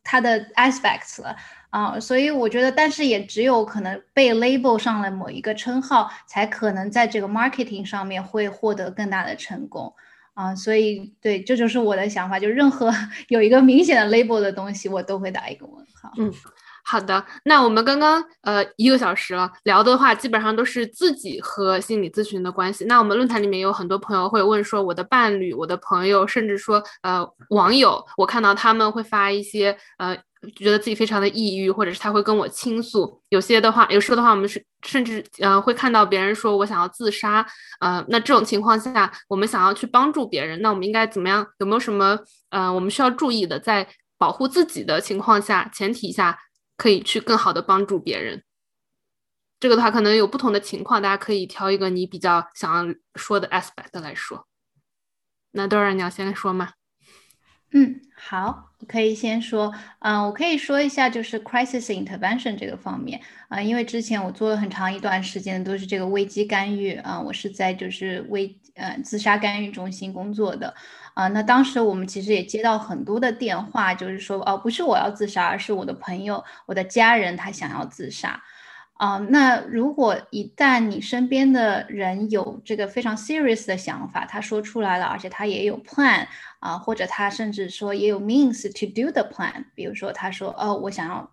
[0.03, 1.35] 他的 aspects 了
[1.71, 9.91] 啊，所以我觉得，但是也只有可能被 label 上了某一个称号，才可能在这个 marketing 上面会获得更大的成功
[10.35, 12.93] 啊，所以对，这就是我的想法，就任何
[13.29, 16.31] 有一个明显的 label 的东西，我都会打一个问号，嗯。
[16.85, 22.85] 好的，那我们刚刚呃一个小时了，聊的话基本上都是自己和心理咨询的关系。
[22.85, 30.15] 那我们论坛里面有很多朋友会问说，我的伴侣、我的朋友，甚至说呃网友，我看到他们会发一些呃
[30.55, 33.21] 觉得自己非常的抑郁，或者是他会跟我倾诉。
[33.29, 37.43] 有些的话，有时候的话，我们是甚至呃会看到别人说我想要自杀，
[37.79, 41.47] 呃，那这种情况下，我们想要去帮助别人，那我们应该怎么样？
[41.59, 42.19] 有没有什么
[42.49, 46.37] 呃我们需要注意的，在保护自己的情况下前提下？
[46.83, 48.43] 可以去更好的帮助别人，
[49.57, 54.49] 这个的话可能有不同的情况，大家可以挑一个你比较想要说的 aspect 来说。
[55.51, 56.73] 那多少你要先说吗？
[57.71, 59.73] 嗯，好，可以先说。
[59.99, 70.75] 嗯，我可以说一下就是 crisis intervention 这个方面啊，因为之前我做了很长一段时间都是这个危机干预啊，我是在就是危呃自杀干预中心工作的。
[71.13, 78.41] 啊，那当时我们其实也接到很多的电话，就是说，哦，不是我要自杀，而是我的朋友、我的家人他想要自杀。
[78.93, 86.25] 啊，那如果一旦你身边的人有这个非常 serious 的想法，他说出来了，而且他也有 plan
[86.59, 91.29] 啊，或者他甚至说也有 means to do the plan，比如说他说，哦，我想要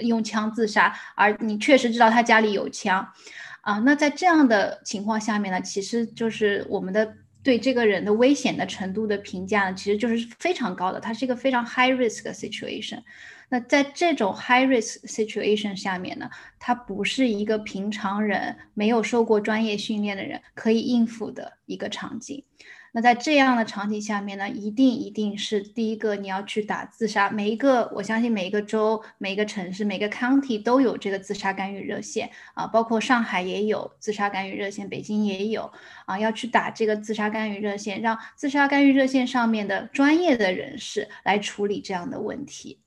[0.00, 3.06] 用枪自杀，而你确实知道他家里有枪，
[3.60, 7.14] 啊，那在这样的情况下面呢，其实就是我们的。
[7.48, 13.02] 对这个人的危险的程度的评价，其实就是非常高的，它是一个非常 high risk 的 situation。
[13.48, 16.28] 那在这种 high risk situation 下面呢，
[16.58, 22.44] 它不是一个平常人没有受过专业训练的人可以应付的一个场景。
[22.92, 27.28] 那在这样的场景下面呢，一定一定是第一个你要去打自杀。
[27.30, 35.70] 每一个我相信每一个州、每一个城市、每个 county 都有这个自杀干预热线啊，包括上海也有自杀干预热线，北京也有
[36.06, 42.80] 啊，要去打这个自杀干预热线，让自杀干预热线上面的专业的人士来处理这样的问题。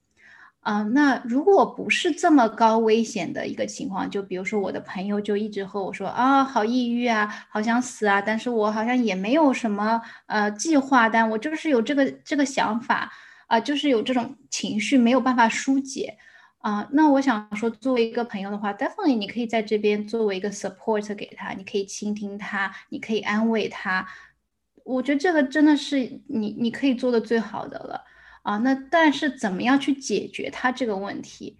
[0.62, 13.12] 啊，那如果不是这么高危险的一个情况，就比如说我的朋友就一直和我说啊，好抑郁啊，好想死啊，但是我好像也没有什么呃计划，但我就是有这个这个想法
[13.47, 16.16] 啊，就是有这种情绪没有办法疏解
[16.59, 24.07] 啊，那我想说，作为一个朋友的话，definitely 你可以在这边作为一个 support 给他，你可以倾听他，你可以安慰他。
[24.84, 28.03] 我觉得这个真的是你你可以做的最好的了
[28.44, 28.58] 啊。
[28.58, 31.58] 那但是怎么样去解决他这个问题，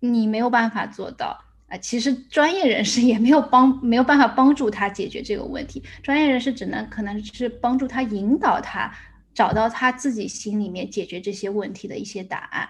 [0.00, 1.76] 你没有办法做到啊。
[1.78, 8.92] 其实专业人士也没有帮没有办法帮助他解决这个问题，专业人士只能可能是帮助他引导他
[9.34, 12.68] 找到他自己心里面解决这些问题的一些答案。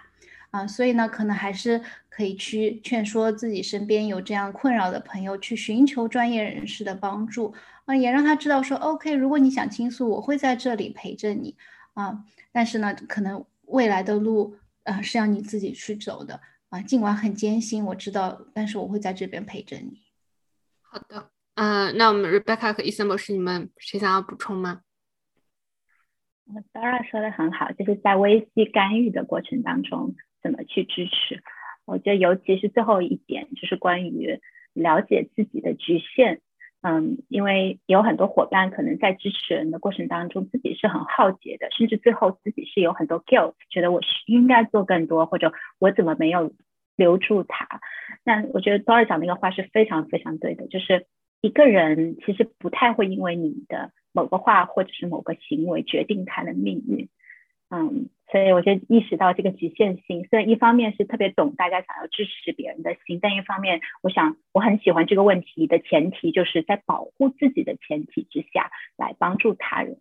[0.51, 1.81] 啊，所以呢，可能还是
[2.11, 7.55] 可以去劝说自己身边有这样困扰的朋友去寻求专业人士的帮助
[7.87, 11.57] 啊，也让他知道说，OK，如果你想倾诉，我会在这里陪着你
[11.95, 12.23] 啊。
[12.53, 20.03] 但是呢，可能未来的路呃是要你自己去走的啊，尽管很艰辛，我知道，但是我会在这边陪着你。
[20.83, 24.83] 好的，嗯，那我们 Rebecca 和伊森博士，你们谁想要补充吗？
[26.73, 30.15] 当然说的很好，就是在危机干预的过程当中。
[30.43, 31.41] 怎么去支持？
[31.85, 34.41] 我觉得尤其是最后一点，就是关于
[34.73, 36.41] 了解自己的局限。
[36.83, 46.53] 嗯，因为有很多伙伴可能在支持人的过程当中，自己是很耗竭的，甚至最后自己是有很多 guilt，觉得我是应该做更多，或者我怎么没有
[46.97, 47.81] 留住他？
[48.25, 51.07] 那我觉得 Dora 讲那个话是非常非常对的，就是
[51.41, 57.09] 一个人其实不太会因为你的某个话或者是某个行为决定他的命运。
[57.73, 58.09] 嗯。
[58.31, 69.99] 所以我就意识到这个局限性，虽然一方面是特别懂大家想要支持别人的心，但一方面，我想我很喜欢这个问题的前提，就是在保护自己的前提之下来帮助他人。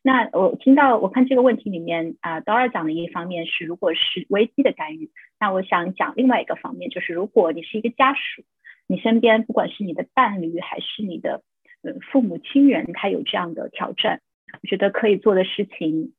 [0.00, 8.44] 那我听到我看这个问题里面啊，Dora 讲的一方面是如果是危机的干预，那我想讲另外一个方面，就是如果你是一个家属，
[8.86, 11.42] 你身边不管是你的伴侣还是你的
[11.82, 14.22] 呃父母亲人，他有这样的挑战，
[14.62, 16.14] 我觉得可以做的事情。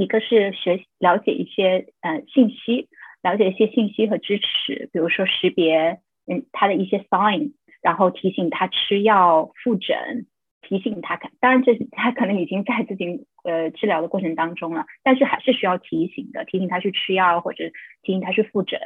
[0.00, 2.88] 一个是学了解一些呃信息，
[3.22, 10.24] 了解一些信息和支持，比如说识别嗯他的一些 sign，然后提醒他吃药复诊，
[10.62, 17.64] 提醒他看，当然这是他可能已经在自己呃治疗的过程当中了，但是还是需要提醒的，提醒他去吃药或者
[18.00, 18.80] 提醒他去复诊。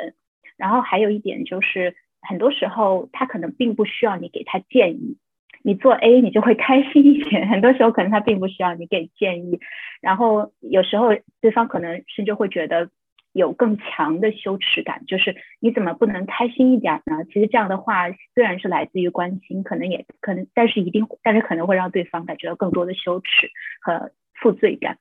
[0.56, 5.16] 然后还有一点就是，很多时候他可能并不需要你给他建议。
[5.66, 7.48] 你做 A，你就会开心一点。
[7.48, 9.58] 很多时候可能他并不需要你给建议，
[10.02, 11.08] 然后有时候
[11.40, 12.90] 对方可能甚至会觉得
[13.32, 17.24] 有更强的羞耻感，就是你怎么不能开心一点呢？
[17.24, 23.50] 其实这样的话虽然是来自于关心，可能也可能，但是一定，但是可能会让对方感觉到更多的羞耻
[23.80, 24.98] 和负罪感。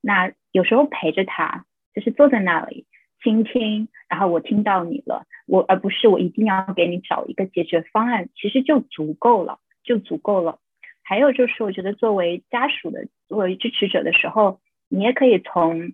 [0.00, 2.84] 那有时候陪着他，就是坐在那里
[3.22, 9.60] 倾听，然后我听到你了，我而不是我一定要给你找一个解决方案，其实就足够了。
[9.82, 10.58] 就足够了。
[11.02, 15.92] 还有就是，我觉得作为家属的、作为支持者的时候，你也可以从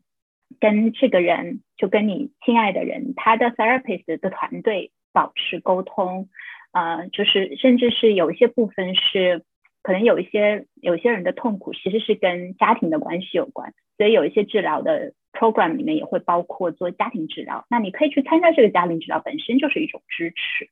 [0.61, 6.28] 跟这个人，就跟你亲爱的人，他的 therapist 的团队保持沟通。
[6.72, 9.43] 呃，就是甚至是有一些部分是，
[9.82, 17.64] 可能有一些有些人的痛苦其实是跟家庭的关系有关，所以有一些治疗的 program 里面也会包括做家庭治疗。
[17.70, 20.68] 那你可以去参加这个家庭治疗，本身就是一种支持。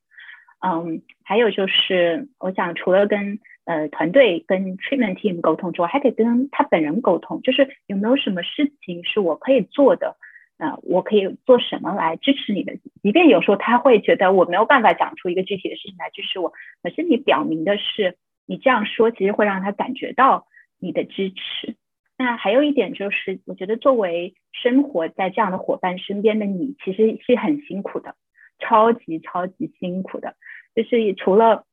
[0.65, 10.17] 嗯，还有就是，我想除了跟呃团队、跟 treatment team 沟通之外，还可以跟他本人沟通，就是有没有什么事情是我可以做的，
[10.57, 12.73] 呃，我可以做什么来支持你的？
[13.03, 16.51] 即便有时候他会觉得我没有办法讲出一个具体的事情来支持我，
[16.81, 20.47] 可是你表明的是，你这样说其实会让他感觉到
[20.79, 21.75] 你的支持。
[22.17, 28.15] 那还有一点就是，我觉得作为生活在这样的伙伴身边的你，其实是很辛苦的，
[28.57, 30.35] 超级超级辛苦的。
[30.75, 31.63] 就是除了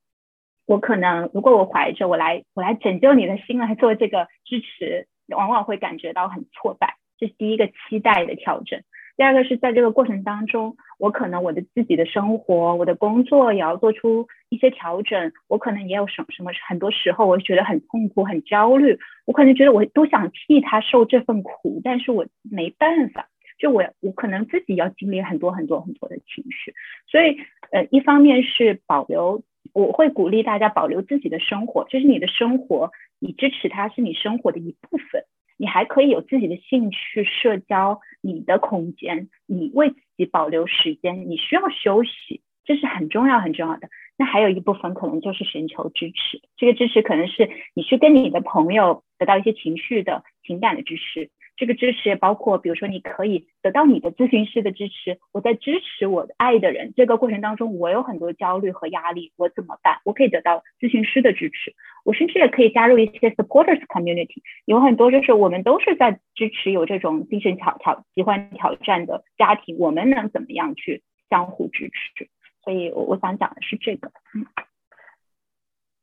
[0.65, 6.97] 我可能，如果我怀着我来我来拯救你的心来做这个支持，往往会感觉到很挫败。
[7.19, 8.81] 这是第一个期待的调整。
[9.17, 15.33] 第二个是在这个过程当中，我可能我的自己的生活、我的工作也要做出一些调整。
[15.49, 18.99] 我可能也有什么什么，很多时候我觉得很痛苦、很焦虑。
[19.27, 23.29] 我可能觉得我都想替他受这份苦，但是我没办法。
[23.63, 26.75] 就我我可能自己要经历很多很多很多的情绪，
[27.07, 27.39] 所以
[27.71, 32.91] 呃一方面是保留，我会鼓励大家保留自己的生活，就是你的生活，
[33.21, 35.23] 你支持它是你生活的一部分，
[35.57, 43.89] 你还可以有自己的兴趣、社交、你的空间，你为自己保留时间，你需要休息，这是很重要很重要的。
[44.19, 51.31] 那还有一部分可能就是寻求支持，这个支持可能是你去跟你的朋友得到一些情绪的情感的支持。
[51.63, 55.21] 这个支持包括，比如说，你可以得到你的咨询师的支持。
[55.31, 60.01] 我在支持我爱的人，这个过程当中，我有很多焦虑和压力，我怎么办？
[60.05, 61.73] 我可以得到咨询师的支持。
[62.05, 72.29] 我甚至也可以加入一些 supporters community，有很多就是我们都是在支持有这种精神挑挑疾患挑战的家庭，我们能怎么样去相互支持。
[72.65, 74.11] 所以，我我想讲的是这个。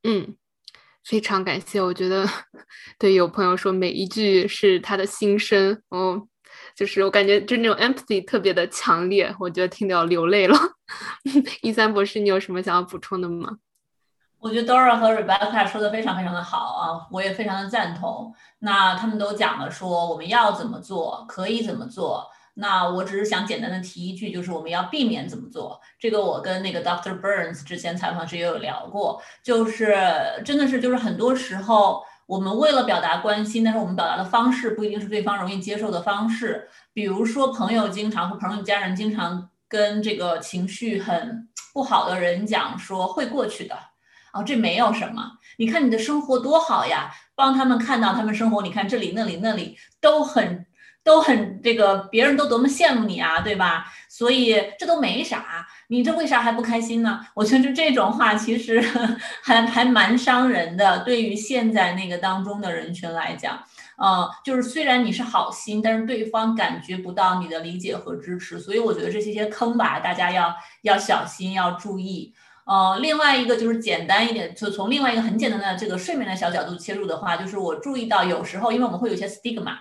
[0.04, 0.38] 嗯，
[1.10, 1.82] 非常感谢。
[1.82, 2.24] 我觉得，
[3.00, 6.22] 对有朋友说每一句是他的心声，哦，
[6.76, 10.56] 就是我感觉就那种 empathy 特别的强烈，我觉得听得要流泪了。
[11.64, 13.58] 一三博士，你有什么想要补充的吗？
[14.38, 18.32] 我觉得 Dora 和 Rebecca 说的非常非常的好啊，我也非常的赞同。
[18.60, 22.30] 那他们都讲了说我们要怎么做，可以怎么做。
[22.60, 25.80] 那我只是想简单的提一句，就是我们要避免怎么做。
[25.98, 29.96] 这个我跟那个 Doctor Burns 之前采访时也有聊过，就是
[30.44, 36.70] 真的是就是很多时候我们为了表达关心，但是我们表达的方式不一定是对方容易接受的方式。
[36.94, 43.76] 比如说朋友经常和朋友家人经常跟这个情绪很不好的人讲说会过去的。
[44.32, 45.24] 哦，这没有什么。
[45.58, 50.68] 你看你的生活多好呀，帮他们看到他们生活，你看这里那里那里都很
[51.04, 53.86] 都很这个，别人都多么羡慕你啊，对吧？
[54.10, 57.20] 所以这都没啥，你这为啥还不开心呢？
[57.34, 58.80] 我觉得这种话其实
[59.44, 61.00] 还还蛮伤人的。
[61.04, 63.58] 对于现在那个当中的人群来讲，
[63.98, 72.34] 呃，就是虽然你是好心，但是对方感觉不到你的理解和支持，所以我觉得这些些坑吧，大家要要小心，要注意。
[72.66, 79.76] 呃，另外一个就是简单一点，就从另外一个很简单的这个睡眠的小角度切入的话，就是我注意到有时候，因为我们会有些 stigma，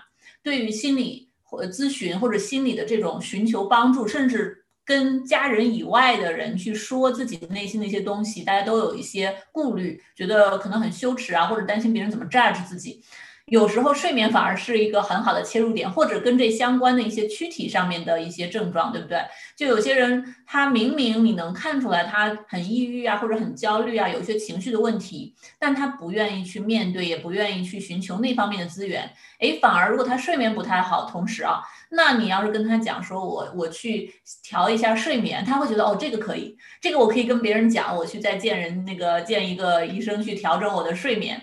[0.49, 13.05] 对于心理或咨询或者心理的这种寻求帮助，甚至跟家人以外的人去说自己内心的一些东西，大家都有一些顾虑，觉得可能很羞耻啊，或者担心别人怎么 judge 自己。
[13.51, 19.19] 有时候睡眠反而是一个很好的切入点，或者跟这相关的一些躯体上面的一些症状，对不对？
[19.57, 29.11] 就有些人他明明你能看出来他很抑郁啊，或者很焦虑啊，有一些情绪的问题，但他不愿意去面对，也不愿意去寻求那方面的资源。
[29.41, 41.41] 诶，反而如果他睡眠不太好，同时啊，那你要是跟他讲说，我我去调一下睡眠，他会觉得哦，这个可以，这个我可以跟别人讲，我去再见人那个见一个医生去调整我的睡眠。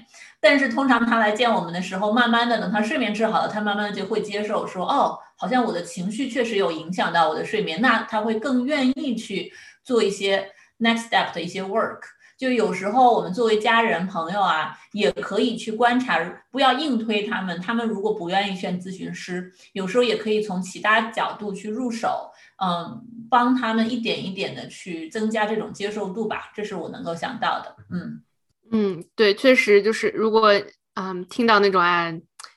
[0.48, 9.52] 但是通常他来见我们的时候，慢慢的等他睡眠治好了，他慢慢的就会接受说，哦，好像我的情绪确实有影响到我的睡眠，那他会更愿意去
[9.84, 10.48] 做一些
[10.80, 12.02] next step 的一些 work。
[12.38, 16.20] 就有时候我们作为家人朋友啊，也可以去观察，
[16.52, 17.60] 不要硬推他们。
[17.60, 22.30] 他们如果不愿意选咨询师，有时候也可以从其他角度去入手，
[22.64, 26.52] 嗯，帮他们一点一点的去增加这种接受度吧。
[26.54, 28.22] 这是我能够想到的，嗯。
[28.78, 30.52] 嗯，对，确实就是如果
[30.96, 32.12] 嗯听到那种哎，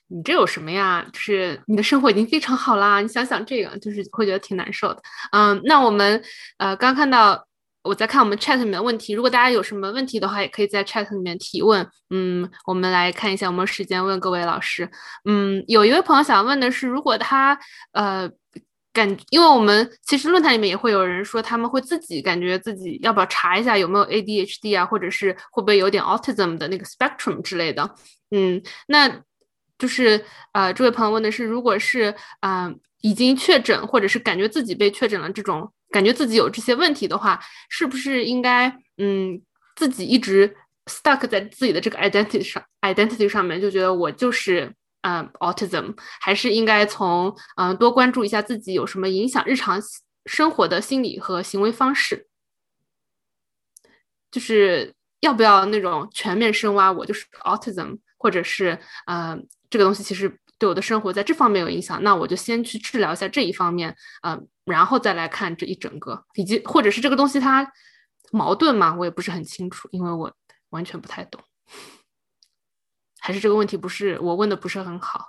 [0.09, 1.05] 你这有什么呀？
[1.13, 5.01] 就是你的生活已经非常好啦，你想想这个，就是会觉得挺难受的。
[5.31, 6.21] 嗯，那我们
[6.57, 7.47] 呃刚看到
[7.83, 11.87] 我在看我们 chat 里面的问题，如果大家有什么问题的话，也可以在 chat 里面提问。
[12.09, 14.91] 嗯，我们来看一下，我们时间问各位老师。
[15.23, 17.57] 嗯，有一位朋友想问的是，如果他
[17.93, 18.29] 呃。
[18.91, 27.95] 感，因为我们其实论坛里面也会有人说，他们会自己感觉自己要不要查一下有没有 ADHD 啊，或者是会不会有点 autism 的那个 spectrum 之类的。
[28.31, 29.21] 嗯，那
[29.77, 38.67] 就是呃，这位朋友问的是，如果是啊已经确诊，或者是感觉自己被确诊了这种，感觉自己有这些问题的话，是不是应该
[38.97, 39.39] 嗯
[39.75, 40.55] 自己一直
[40.87, 44.73] stuck 在自己的这个 identity 上 identity 上面，就觉得我就是。
[45.01, 49.79] 嗯，autism 还是应该从嗯多关注一下自己有什么影响日常
[50.25, 52.27] 生活的心理和行为方式，
[54.29, 58.77] 就是要不要那种全面深挖我就是 autism，或者是
[59.07, 67.71] 嗯这个东西其实对我的生活在这方面有影响，那我就先去治疗一下这一方面，嗯，然后再来看这一整个，以及或者是这个东西它
[68.31, 68.93] 矛盾嘛？
[68.95, 70.33] 我也不是很清楚，因为我
[70.71, 71.41] 完全不太懂。
[73.29, 75.23] 还是这个问题不是我问的不是很好，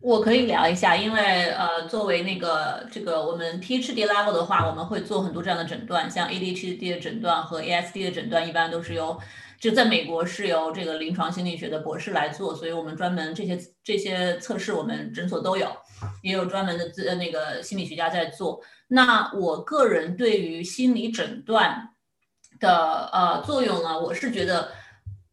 [0.00, 9.20] 我可以聊一下，因为呃，作为那个这个我们 PhD level 的话，我们会做很多这样的诊断，像 ADHD 的诊断和 ASD 的诊断，一般都是由
[9.60, 15.70] 就在美国是由这个临床心理学的博士来做，所以我们专门这些这些测试我们诊所都有，
[16.22, 18.62] 也有专门的自那个心理学家在做。
[18.88, 21.90] 那我个人对于心理诊断
[22.58, 24.70] 的呃作用呢，我是觉得。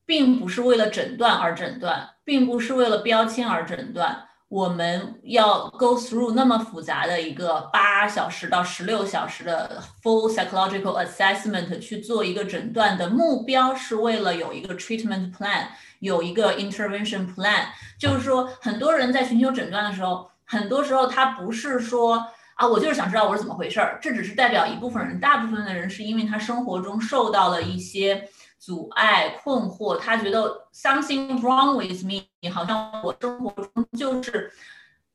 [0.09, 4.25] 并不是为了诊断而诊断，并不是为了标签而诊断。
[4.47, 15.67] 我们要 go through 那么复杂的一个八小时到十六小时的 full psychological assessment 去做一个诊断的目标，是为了有一个 treatment plan，
[15.99, 17.65] 有一个 intervention plan。
[17.99, 22.25] 就是说，很多人在寻求诊断的时候，很多时候他不是说
[22.55, 28.27] 啊，我就是想知道我是怎么回事儿，这只是代表一部分人，大部分的人是因为他生活中受到了一些。
[28.59, 34.51] 阻碍、困惑，他觉得 something wrong with me，好像我生活中就是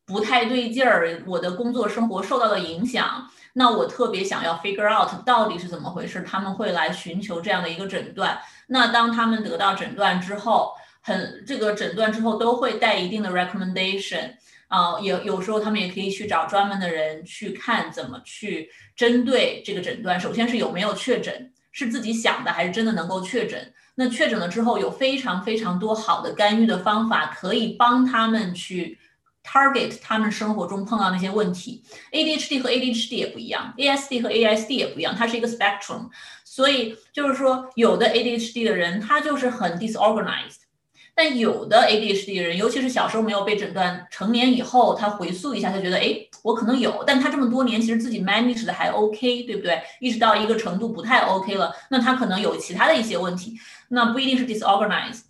[0.07, 8.41] 不太对劲儿，我的工作生活受到了影响，那我特别想要 figure out 到底是怎么回事，他们会来寻求这样的一个诊断。
[8.67, 10.73] 那当他们得到诊断之后，
[11.03, 14.33] 很这个诊断之后都会带一定的 recommendation
[14.69, 20.19] 啊，有有时候他们也可以去找专门的人去看怎么去针对这个诊断。
[20.19, 23.75] 首先是有没有确诊，是自己想的还是真的能够确诊？
[23.97, 28.97] 那确诊了之后，有非常非常多好的干预的方法，可以帮他们去
[29.45, 31.83] target 他们生活中碰到那些问题。
[32.13, 36.09] ADHD 和 ADHD 也不一样，ASD 和 ASD 也不一样，它是一个 spectrum。
[36.45, 40.63] 所以就是说，有的 ADHD 的人他就是很 disorganized，
[41.13, 49.83] 但有的 ADHD 的人，尤其是小时候没有被诊断，成年以后他回溯一下，他觉得哎，我可能有，但他这么多年其实自己 manage 的还 OK，对不对？
[49.99, 53.59] 意识到一个程度不太 OK 了，那他可能有其他的一些问题。
[53.89, 55.23] 那不一定是 disorganized，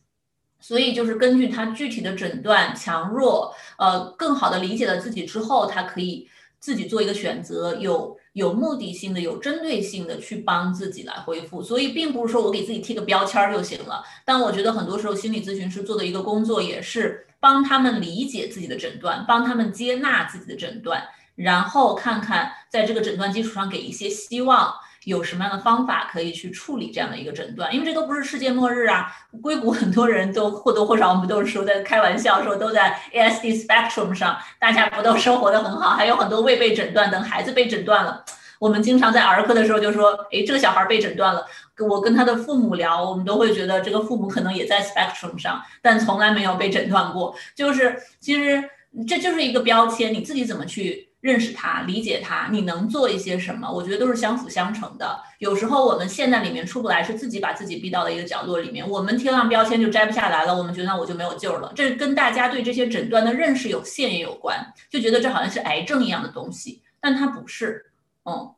[0.59, 6.29] 所以就是根据他具体的诊断强弱，呃，更好的理解了自己之后，他可以
[6.59, 11.63] 自己做一个选择，有有目的性的、有针对性的去帮自己来恢复。
[11.63, 14.05] 所以并不是说我给自己贴个标签儿就行了。
[14.25, 21.03] 但我觉得很多时候心理咨询师做的一个工作，也是帮他们理解自己的诊断，帮他们接纳自己的诊断，
[21.35, 24.75] 然后看看在这个诊断基础上给一些希望。
[25.05, 27.73] 有什么样的方法可以去处理这样的一个诊断？
[27.75, 29.13] 因为这都不是世界末日啊！
[29.43, 35.91] 硅谷很多人都或多或少，我们都是说在开玩笑，说都在 ASD spectrum 上，大家不都生活的很好？
[35.91, 38.25] 还有很多未被诊断，等孩子被诊断了，
[38.59, 41.45] 我们经常在儿科的时候就说：“诶，这个小孩被诊断了。”
[41.79, 47.35] 我跟他的父母聊，我们都会觉得这个父母可能也在 spectrum 上，但从来没有被诊断过。
[47.55, 48.63] 就是其实
[49.09, 51.09] 这就是一个标签，你自己怎么去？
[51.25, 53.67] 认识他，理解他，你能做一些什么？
[53.67, 55.19] 我觉得都是相辅相成的。
[55.39, 58.87] 有时候我们陷在里面出不来，是自己把自己逼到了一个角落里面。
[58.87, 61.73] 我们贴上标签就摘不下来了，我们觉得我就没有救了。
[61.75, 67.87] 这跟大家对这些诊断的认识有限也有关，就觉得这好像是癌症一样的东西，但它不是。
[68.25, 68.55] 嗯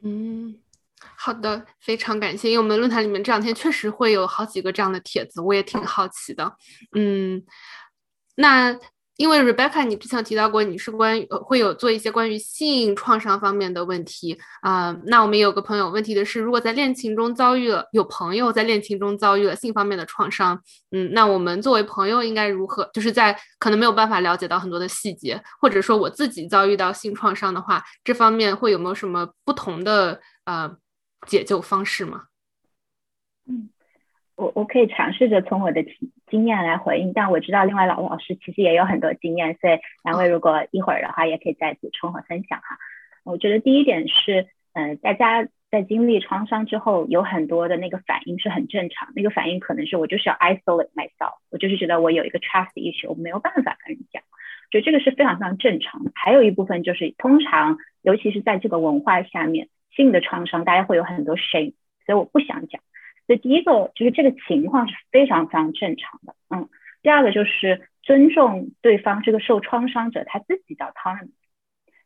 [0.00, 0.56] 嗯，
[1.14, 2.48] 好的，非常感谢。
[2.50, 6.56] 因为我们论坛里面这两天确实会有好几个这样的帖子，我也挺好奇的。
[6.94, 7.42] 嗯，
[8.36, 8.74] 那。
[9.18, 14.96] 因为 Rebecca，你之前提到过你是关会有做一些关于性创伤方面的问题啊。
[15.06, 20.62] 那我们有个朋友问题的是，如果在恋情中遭遇了有朋友在恋情中遭遇了性方面的创伤，
[20.92, 22.88] 嗯，那我们作为朋友应该如何？
[22.94, 30.70] 就是在可能没有办法了解到很多的细节，或者说我自己遭遇到性创伤的话，这方面会有没有什么不同的呃
[31.26, 32.22] 解救方式吗？
[34.38, 34.44] 嗯。
[34.44, 42.78] 我我可以尝试着从我的经经验来回应，但我知道另外老老师其实也有很多经验，所以两位如果一会儿的话，也可以再补充和分享哈。
[43.24, 54.22] 我觉得第一点是，嗯，大家在经历创伤之后，有很多的那个反应是很正常，那个反应可能是我就是要 isolate myself，我就是觉得我有一个 trust issue，我没有办法跟人讲，
[54.70, 56.12] 所以这个是非常非常正常的。
[56.14, 61.74] 还有一部分就是，通常尤其是在这个文化下面，性的创伤大家会有很多 shame，
[62.06, 62.80] 所以我不想讲。
[63.28, 66.68] 所以第一个就是这个情况是非常非常正常的，嗯。
[67.02, 71.30] 第二个就是尊重对方这个受创伤者他自己的 autonomy，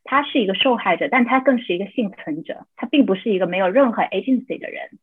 [0.03, 4.99] 他是一个受害者，但他更是一个幸存者，他并不是一个没有任何 agency 的人，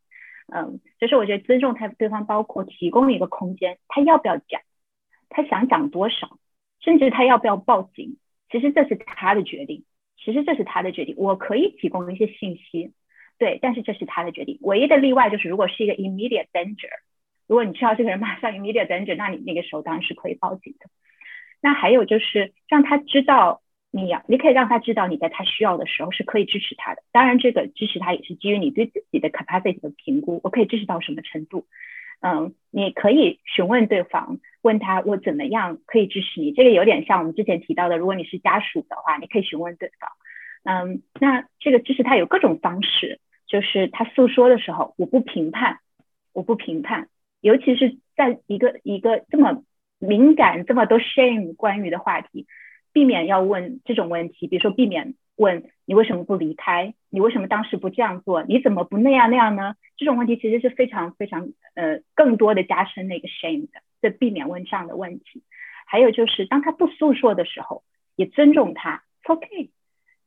[0.54, 0.82] 嗯。
[1.00, 4.62] 所以说，我觉得尊重他对方，包括提供一个空间，他要不要讲，
[5.30, 6.38] 他想讲多少，
[6.82, 8.18] 甚至他要不要报警，
[8.52, 9.86] 其实这是他的决定，
[10.18, 11.16] 其实这是他的决定。
[11.18, 12.92] 我可以提供一些信息。
[13.40, 14.60] 对，但是这是他的决定。
[14.62, 16.90] 唯一的例外就是，如果是一个 immediate danger，
[17.48, 20.86] 如果你知道这个人马上 immediate danger，那你那个时候当然是可以报警的。
[21.62, 23.62] 那还有就是让他知道
[23.92, 27.02] 你要，你可以让他知道你在他需要的时候是可以支持他的。
[27.12, 31.66] 当然，这个支持他也是基于你对自己的 capacity 的评估，我可以支持到什么程度。
[32.22, 36.52] 嗯，你可以询问对方，问他我怎么样可以支持你。
[36.52, 40.12] 这个有点像我们之前提到的，如果你是家属的话，你可以询问对方。
[40.64, 43.22] 嗯，那这个支持他有各种方式。
[43.50, 45.80] 就是他诉说的时候，我不评判，
[46.32, 47.10] 我不评判，
[47.42, 49.64] 尤其是在一个一个这么
[49.98, 52.46] 敏感、这么多 shame 关于的话题，
[52.94, 59.76] 避免要问这种问题，比如说避免问你为什么不离开，你为什么当时不这样做，你怎么不那样那样呢？
[59.98, 65.44] 这种问题其实是非常非常呃更多的加深那个 shame 的，在避免问这样的问题。
[65.86, 67.84] 还有就是当他不诉说的时候，
[68.16, 69.72] 也尊重他，OK。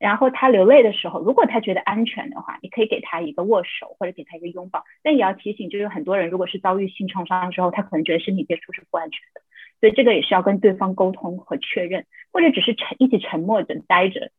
[0.03, 4.83] 然后他流泪的时候，如果他觉得安全的话，你可以给他一个握手或者给他一个拥抱。
[5.01, 9.41] 但也要提醒，就是很多人如果是遭遇性创伤之后，他可能觉得身体接触是不安全的，
[9.79, 14.33] 所以这个也是要跟对方沟通和确认，或者只是沉一起沉默着待着，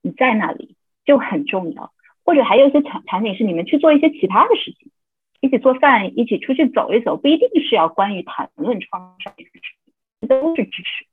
[0.00, 0.74] 你在那里
[1.04, 1.92] 就很重要。
[2.24, 4.90] 或者还有一些场场景是你们去做一些其他的事情，
[5.42, 11.09] 一起做饭，一起出去走一走，不一定是要关于谈论创伤这，都是支持。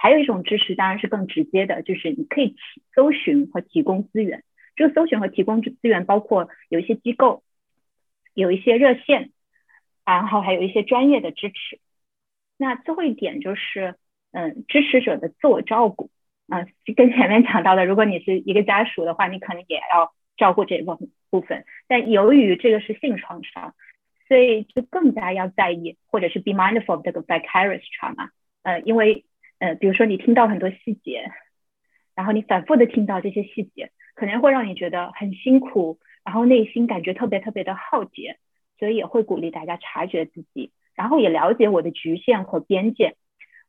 [0.00, 2.54] 还有一种支持当然是更直接的，就是你可以
[2.94, 4.44] 搜寻和提供资源。
[4.76, 7.42] 这个搜寻和提供资源包括有一些机构，
[8.32, 9.32] 有一些热线，
[10.06, 11.80] 然后还有一些专业的支持。
[12.56, 13.96] 那最后一点就是，
[14.30, 16.10] 嗯，支持者的自我照顾
[16.48, 16.64] 啊，
[16.96, 21.64] 跟前面讲到的，如果你是一个家属的话，你可能也要照顾这一部部分。
[21.88, 23.74] 但由于这个是性创伤，
[24.28, 28.30] 所以就更加要在意，或者是 be mindful of 这个 vicarious trauma。
[28.62, 29.24] 呃，因为
[29.58, 31.30] 呃，比如说你听到很多细节，
[32.14, 33.90] 然后你反复的听到这些细节。
[34.14, 38.40] 可能会让你觉得很辛苦，然后内心感觉特别特别的耗竭，
[38.76, 43.14] 所以也会鼓励大家察觉自己，然后也了解我的局限和边界。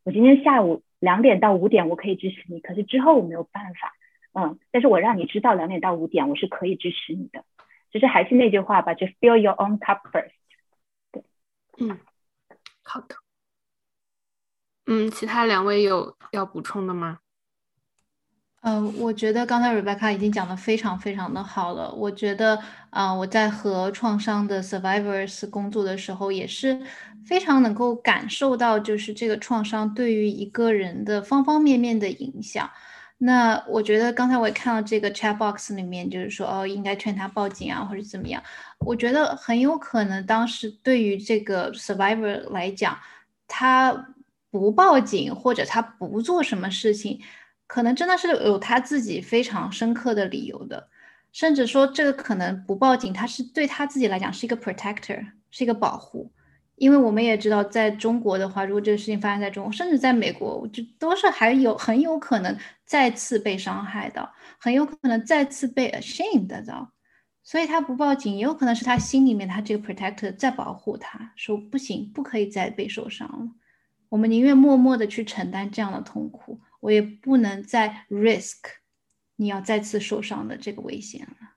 [0.04, 3.94] 我今天下午两点到五点我可以支持你，可是之后我没有办法，
[4.34, 7.46] 嗯，但是我让你知道两点到五点我是可以支持你的。
[7.92, 10.32] 就是还是那句话吧，就 fill your own cup first。
[11.12, 11.24] 对，
[11.80, 12.00] 嗯，
[12.82, 13.16] 好的。
[14.92, 17.20] 嗯，其他两位有要补充的吗？
[18.62, 21.94] 嗯，我觉得刚才 Rebecca 已经讲的非常非常的好了。
[21.94, 22.60] 我觉得，
[22.90, 26.82] 啊，我在和创伤的 survivors 工作的时候，也是
[27.24, 32.68] 非常能够感受到，就是这个创伤对于一个人的方方面面的影响。
[33.20, 38.42] 那我觉得刚才我也看到这个 chat box 里面，就是说，哦，应该劝他报警啊，或者怎么样。
[38.80, 42.98] 我觉得很有可能当时对于这个 survivor 来讲，
[43.48, 44.08] 他
[44.52, 47.20] 不报警或者他不做什么事情。
[47.68, 50.90] 可能真的是有他自己非常深刻的理由的，
[51.32, 56.32] 甚至说这个可能不报警，他是对他自己来讲是一个 protector，是一个保护。
[56.78, 64.28] 因为我们也知道，在中国的话，如果这个事情发生在中国，甚至在美国，就都是还有很有可能再次被伤害的，
[64.58, 66.88] 很有可能再次被 ashamed 的。
[67.44, 73.50] 所以他不报警，也有可能是他心里面他这个 protector 在保护他，说不行，不可以再被受伤了。
[74.10, 76.60] 我们宁愿默默的去承担这样的痛苦。
[76.82, 78.56] 我也不能再 risk
[79.36, 81.56] 你要再次受伤的这个危险了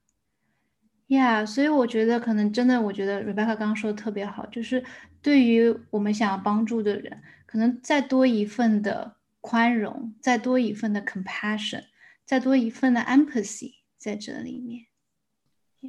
[1.09, 4.85] ，Yeah，所以我觉得可能真的，我觉得 Rebecca 刚刚说的特别好，就是
[5.20, 11.85] 对于我们想要帮助的人，可能再多一份的宽容，再多一份的 compassion，
[12.24, 14.87] 再多一份的 empathy 在这里面。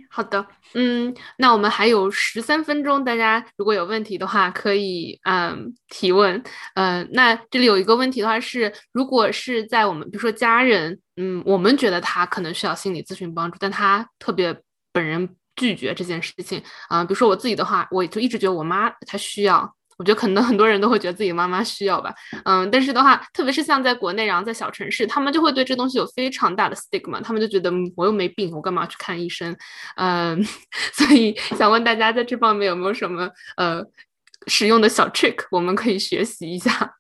[0.10, 6.42] 好的，嗯，那我们还有十三分钟，大家如果有问题的话，可以嗯提问，
[6.76, 14.56] 嗯，那这里有一个问题的话是，如果是在我们比如说家人，嗯，我们觉得他可能需要心理咨询帮助，但他特别
[14.92, 19.76] 本人拒绝这件事情，啊，比如说我自己的话，我就一直觉得我妈她需要。
[19.98, 22.14] 我觉得可能很多人都会觉得自己妈妈需要吧，
[22.46, 29.56] 嗯，但是的话，特别是像在国内，然后在小城市，他们就会对这东西有非常大的 stigma，他们就觉得我又没病，我干嘛去看医生？
[29.96, 30.44] 嗯，
[30.94, 33.84] 所以想问大家在这方面有没有什么呃
[34.48, 36.96] 实用的小 trick，我们可以学习一下。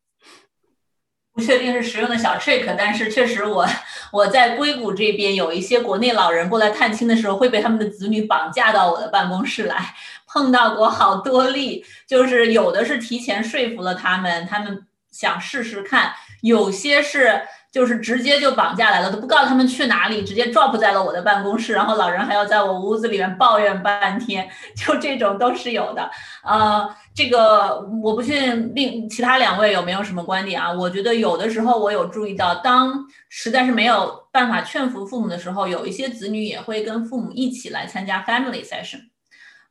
[1.33, 3.67] 不确定是实用的小 trick，但是确实我
[4.11, 9.95] 我在硅谷这边有一些国内老人过来探亲的时候，会被他们的子女绑架到我的办公室来，
[10.27, 17.41] 碰到过好多例，就是有的是提前说服了他们，他们想试试看，有些是。
[17.73, 26.07] 就是直接就绑架来了，都不告诉他们去哪里，直接 drop 在了我的办公室，然后老人还要在我屋子里面抱怨半天，就这种都是有的。
[26.43, 30.71] 呃，这个我不确定另其他两位有没有什么观点啊？
[30.71, 32.93] 我觉得有的时候我有注意到，当
[33.27, 38.99] 实在是没有办法劝服父母的时候，有一些子女也会跟父母一起来参加 family session。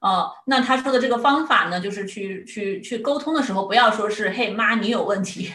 [0.02, 5.48] 哦，那他说的这个方法呢，就是去去去沟通的时候，不要说是“嘿妈，你有问题”，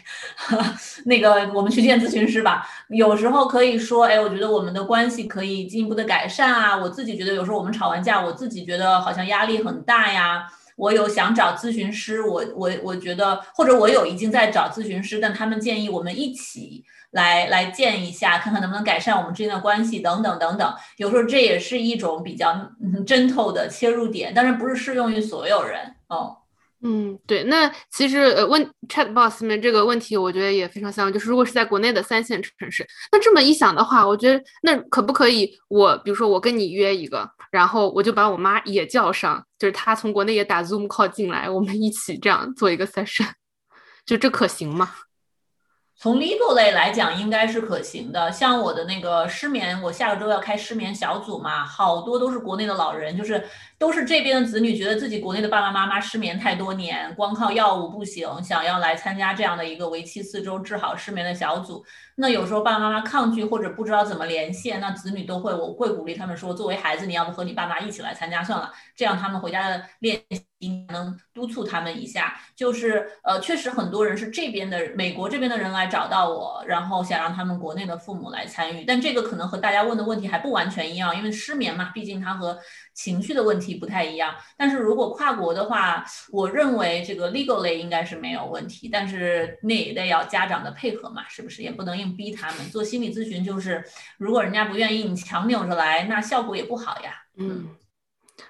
[1.04, 2.66] 那个我们去见咨询师吧。
[2.88, 10.48] 有时候可以说：“哎，我觉得我们的关系可以进一步的改善啊。”我自己觉得有时候我们吵完架，我自己觉得好像压力很大呀。
[10.78, 16.86] 我有想找咨询师，我我我觉得，或者我有已经在找咨询师，但他们建议我们一起。
[17.18, 20.74] 来来见一下，看看能不能改善我们之间的关系，等等等等。
[20.98, 22.72] 有时候这也是一种比较
[23.06, 26.38] 针透的切入点，当然不是适用于所有人哦。
[26.84, 27.44] 嗯，对。
[27.46, 43.28] 那其实呃问 Chat Box 里面这个问题，我觉得也非常像，就是如果是在国内的三线城市，那这么一想的话，我觉得那可不可以我比如说我跟你约一个，然后我就把我妈也叫上，就是她从国内也打 Zoom call 进来，我们一起这样做一个 session，
[44.06, 44.92] 就这可行吗？
[46.00, 48.32] 从 legal 类来讲，应该是可行的。
[48.32, 53.44] 像我的那个失眠，我下个周要开失眠小组嘛，好多都是国内的老人，就是
[53.80, 61.86] 都是这边的子女，觉得自己国内的爸爸妈妈失眠太多年，光靠药物不行，想要来参加这样的一个为期四周治好失眠的小组。
[62.20, 70.20] 那有时候爸爸妈妈抗拒或者不知道怎么连线，那子女都会，我会鼓励他们说，作为孩子，你要不和你爸妈一起来参加算了，这样他们回家的练
[70.60, 71.16] 习能。
[71.38, 82.58] 督促他们一下，就是呃，确实很多人是这边的美国这边的人来找到我，然后想让他们国内的父母来参与，但这个可能和大家问的问题还不完全一样，因为失眠嘛，毕竟它和
[82.98, 84.34] 情绪的问题不太一样。
[84.58, 91.62] 但是如果跨国的话，我认为这个 legally 应该是没有问题，但是那也得要家长的配合嘛，是不是？
[91.62, 93.84] 也不能硬逼他们做心理咨询，就是
[94.18, 97.14] 如果人家不愿意，你强扭着来，那效果也不好呀。
[97.38, 97.70] 嗯，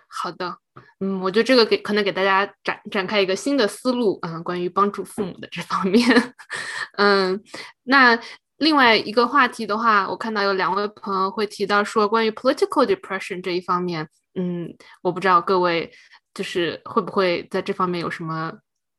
[0.08, 0.58] 好的。
[1.02, 6.34] 嗯，我觉得这个给可能给大家展展开一个新的思路啊，关于帮助父母的这方面。
[6.98, 7.44] 嗯，
[7.84, 8.18] 那
[8.58, 14.08] 另外一个话题的话，我看到有两位朋友会提到说关于 political depression 这一方面。
[14.38, 15.92] 嗯，我不知道各位
[16.34, 18.54] 就是会不会在这方面有什么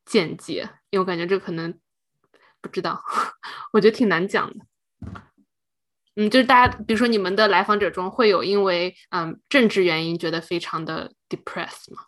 [0.05, 1.79] 见解，因为我感觉这可能
[2.61, 3.01] 不知道，
[3.71, 4.65] 我觉得挺难讲的。
[6.15, 12.03] 嗯，就是大家，比如说你们的来访者中会有因为嗯政治原因觉得非常的 depressed 吗？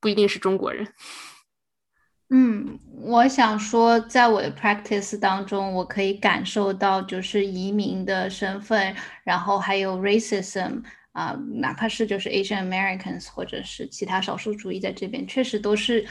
[0.00, 0.86] 不一定是中国人。
[2.30, 8.94] 嗯，我想说，在我的 practice 当中，我可以感受到就是移民的身份，
[9.24, 10.82] 然后还有 racism
[11.14, 16.04] 啊，哪怕是就是 Asian Americans 或者是其他少数主义在这边，确实都是，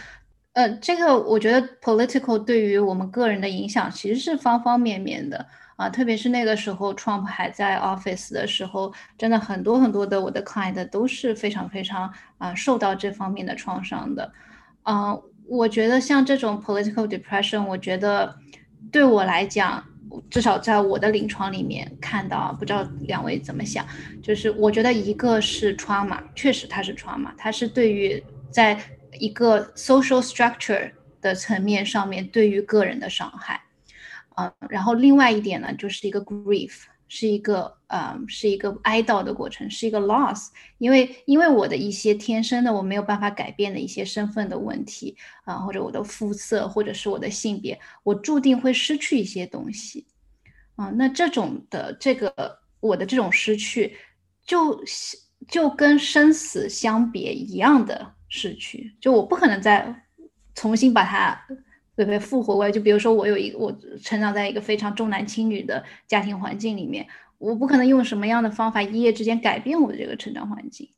[0.53, 5.45] 呃，这个我觉得 political 对于我们个人的影响其实是方方面面的。
[5.75, 14.31] 啊，特别是那个时候，Trump 还在 office 的时候，真的很多很多的我的 client 都是非常非常啊受到这方面的创伤的。
[14.83, 18.37] 嗯，我觉得像这种 political depression，我觉得
[18.91, 19.83] 对我来讲，
[20.29, 23.85] 至少在我的临床里面看到，不知道两位怎么想，
[24.21, 28.79] 就是我觉得一个是 trauma，确实它是 trauma，它是对于在
[29.19, 30.91] 一个 social structure
[31.21, 33.61] 的层面上面对于个人的伤害。
[34.35, 36.83] 嗯，然后另外一点呢，就是一个 grief，
[37.15, 40.47] 是一个呃，是一个哀悼的过程，是一个 loss，
[40.79, 45.15] 因为因为我的一些天生的我没有办法改变的一些身份的问题
[45.45, 50.07] 啊，或者我的肤色，或者是我的性别，我注定会失去一些东西
[50.75, 50.89] 啊。
[50.95, 52.33] 那这种的这个
[52.79, 53.95] 我的这种失去，
[54.43, 54.83] 就
[55.47, 60.03] 就跟生死相别一样的失去，就我不可能再
[60.55, 61.39] 重新把它。
[61.95, 62.19] 对不对？
[62.19, 63.71] 复活过来，就比如说我有一个，我
[64.01, 67.07] 成长在一个非常重男轻女的家庭环境里面，
[67.37, 70.89] 我不可能用什么样的方法一夜之间改变我的这个成长环境。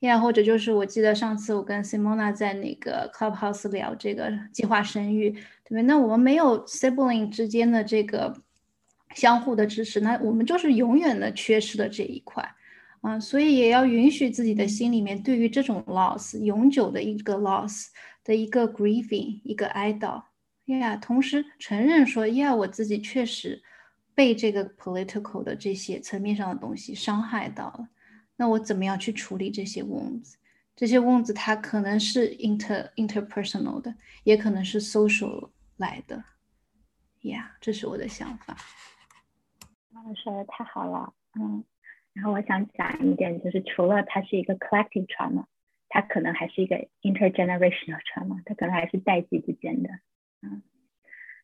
[0.00, 5.82] 呀，或者就是我记得上次我跟 Simona 在那个 Clubhouse 聊这个计划生育，对不对？
[5.82, 8.42] 那我们没有 sibling 之间的这个
[9.14, 12.46] 相互的支持，那我们就是永远的缺失了这一块
[13.00, 17.86] 啊，所以也要允许自己的心里面对于这种 loss 永久的一个 loss
[18.22, 20.22] 的一个 grieving 一个哀悼。
[20.66, 23.62] 呀，同时承认说，呀，我自己确实
[24.14, 27.88] 被这个 political 的这些层面上的东西伤害到了。
[28.36, 30.34] 那我怎么样去处理这些 wounds？
[30.74, 33.94] 这些 wounds 它可能是 inter interpersonal 的，
[34.24, 36.22] 也可能是 social 来的。
[37.22, 38.56] 呀，这是我的想法。
[39.90, 41.64] 妈妈说的太好了，嗯。
[42.12, 45.44] 然后我想讲一点，就是除了它是一个 collective trauma，
[45.88, 49.90] 它可能还是一个 intergenerational trauma，它可能还是代际之间的。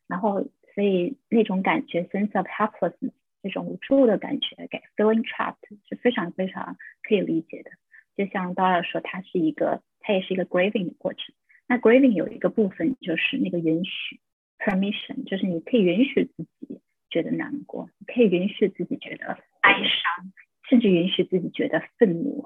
[0.06, 0.42] 然后
[0.74, 3.12] 所以那种感觉，sense of helplessness，
[3.42, 5.56] 这种无助的感觉，给 feeling trapped
[5.88, 7.70] 是非常非常可以理解的。
[8.16, 11.34] 就像 Dora 说，它是一个，它也是一个 grieving 的过程。
[11.66, 14.20] 那 grieving 有一个部分就是那个允许
[14.58, 20.32] ，permission，就是你可以允许自己觉得难过，你可以允许自己觉得哀伤，
[20.68, 22.42] 甚至允许自己觉得愤怒。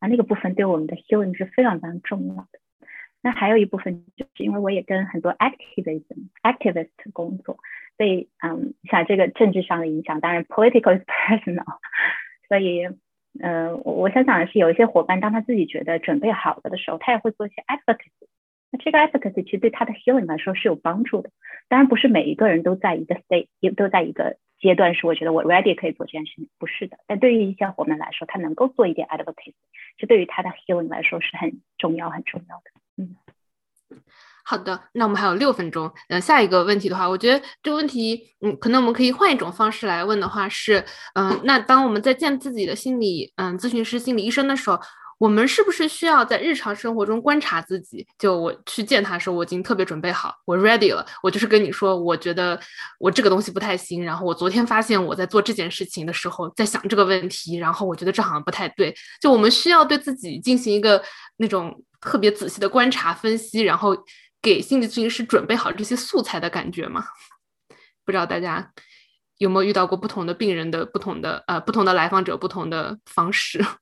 [0.00, 2.60] 啊，那个部分对我们的 healing 是非常非常重要的。
[3.22, 7.56] 那还有一部分就是因为我也跟很多 activism activist 工作，
[7.96, 11.78] 所以嗯，像这个政治上的影响，当然 political is personal，
[12.48, 12.88] 所以
[13.40, 18.28] 呃，我我想讲的是，有一些伙伴当他自己觉得准备好了的时候，他也会做一些 advocacy。
[18.70, 21.30] 那这个 advocacy 其实对他的 healing 来说是有帮助的。
[21.68, 26.98] 当然不是每一个人都在一个 state，也都在一个阶段是我觉得我 ready 可以做这件事情，不是的。
[27.06, 29.54] 但对于一些伙伴来说，他能够做一点 advocacy，
[29.96, 32.81] 这对于他的 healing 来说是很重要很重要的。
[34.44, 35.90] 好的，那我们还有六分钟。
[36.08, 44.80] 嗯，下一个问题的话，我觉得这个问题，嗯，可能我们可以换一种方式来问的话是，嗯，那当我们在见自己的心理，嗯，咨询师、心理医生的时候，
[45.18, 48.04] 我们是不是需要在日常生活中观察自己？
[48.18, 52.58] 就我去见他的时候，我已经特别准备好，我 ready 了，我就是跟你说，我觉得
[52.98, 54.04] 我这个东西不太行。
[54.04, 58.92] 然后我昨天发现我在做这件事情的时候，在想这个问题，然后我觉得这好像不太对。
[59.20, 61.00] 就我们需要对自己进行一个
[61.36, 61.80] 那种。
[62.02, 63.96] 特别仔细的观察分析，然后
[64.42, 67.06] 给心理咨询师准备好这些素材的感觉吗？
[68.04, 68.72] 不知道大家
[69.38, 73.64] 有没有遇到过不同的病人的不同的呃不同的来访者不同的方式？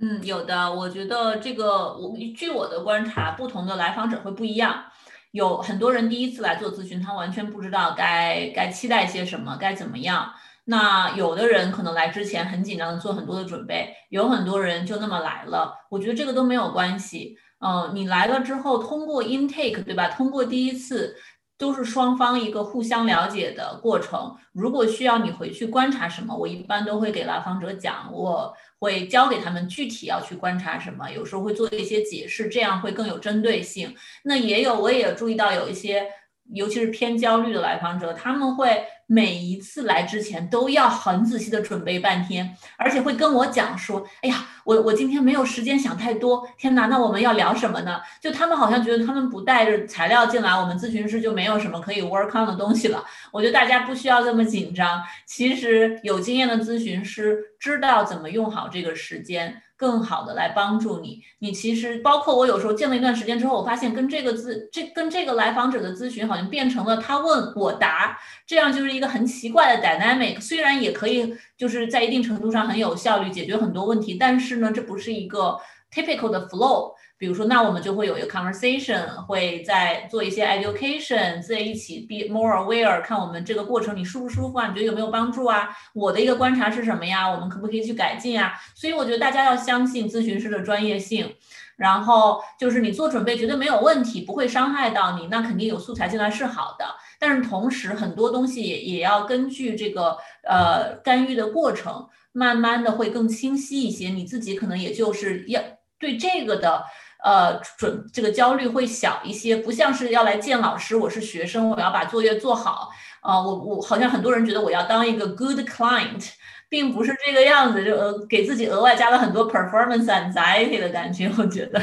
[0.00, 0.70] 嗯，有的。
[0.72, 4.84] 我觉得这个，我据我的观察，不同的来访者会不一样。
[5.30, 10.32] 有很多人第一次来做咨询，他完全不知道该该期待些什么，该怎么样。
[10.64, 13.94] 那有的人可能来之前很紧张，做很多的准备。
[14.10, 17.36] 有很多人就那么来了，我觉得这个都没有关系。
[17.58, 20.08] 嗯，你来了之后，通过 intake，对吧？
[20.08, 21.16] 通过第一次。
[21.56, 24.36] 都是双方一个互相了解的过程。
[24.52, 33.94] 如果需要你回去观察什么，我一般都会给来访者讲，我会教给他们具体要去观察什么，有时候会做一些解释，这样会更有针对性。
[34.24, 36.04] 那也有，我也注意到有一些，
[36.52, 38.84] 尤其是偏焦虑的来访者，他们会。
[39.06, 46.48] 每一次来之前都要很仔细的准备半天，而且会跟我讲说：“哎呀，我我今天没有时间想太多。
[46.56, 53.04] 天哪，那我们要聊什么呢？”就他们好像觉得他们不带着材料进来，我们咨询师就没有什么可以 work on 的东西了。
[53.30, 55.02] 我觉得大家不需要这么紧张。
[55.26, 59.62] 其实有经验的咨询师知道怎么用好这个时间。
[59.84, 70.40] 更好的来帮助你，你其实包括我有时候见了一段时间之后，我发现跟这个咨这跟这个来访者的咨询好像变成了他问我答，这样就是一个很奇怪的 dynamic。
[70.40, 75.58] 虽然也可以就是在一定程度上很有效率解决很多问题，但是呢，这不是一个
[75.92, 76.93] typical 的 flow。
[77.24, 84.68] 比如说，那我们就会有一个 conversation，会在做一些 education，在一起 be more aware，看我们这个过程你舒不舒服啊？
[84.68, 85.70] 你觉得有没有帮助啊？
[85.94, 87.26] 我的一个观察是什么呀？
[87.26, 88.52] 我们可不可以去改进啊？
[88.74, 91.34] 所以我觉得大家要相信咨询师的专业性，
[91.76, 96.84] 然后就是你做准备绝对没有问题，不会伤害到你，那肯定有素材进来是好的。
[97.18, 105.62] 但是同时很多东西也也要根据这个呃干预的过程，慢慢的会更清晰一些，你自己可能也就是要
[105.98, 106.84] 对这个的。
[107.24, 112.90] 呃，准这个焦虑会小一些，不像是要来见老师，我是学生，我要把作业做好。
[113.20, 116.32] 啊，我我好像很多人觉得我要当一个 good client，
[116.68, 121.32] 并不是这个样子，就呃给自己额外加了很多 performance anxiety 的感觉。
[121.38, 121.80] 我觉得，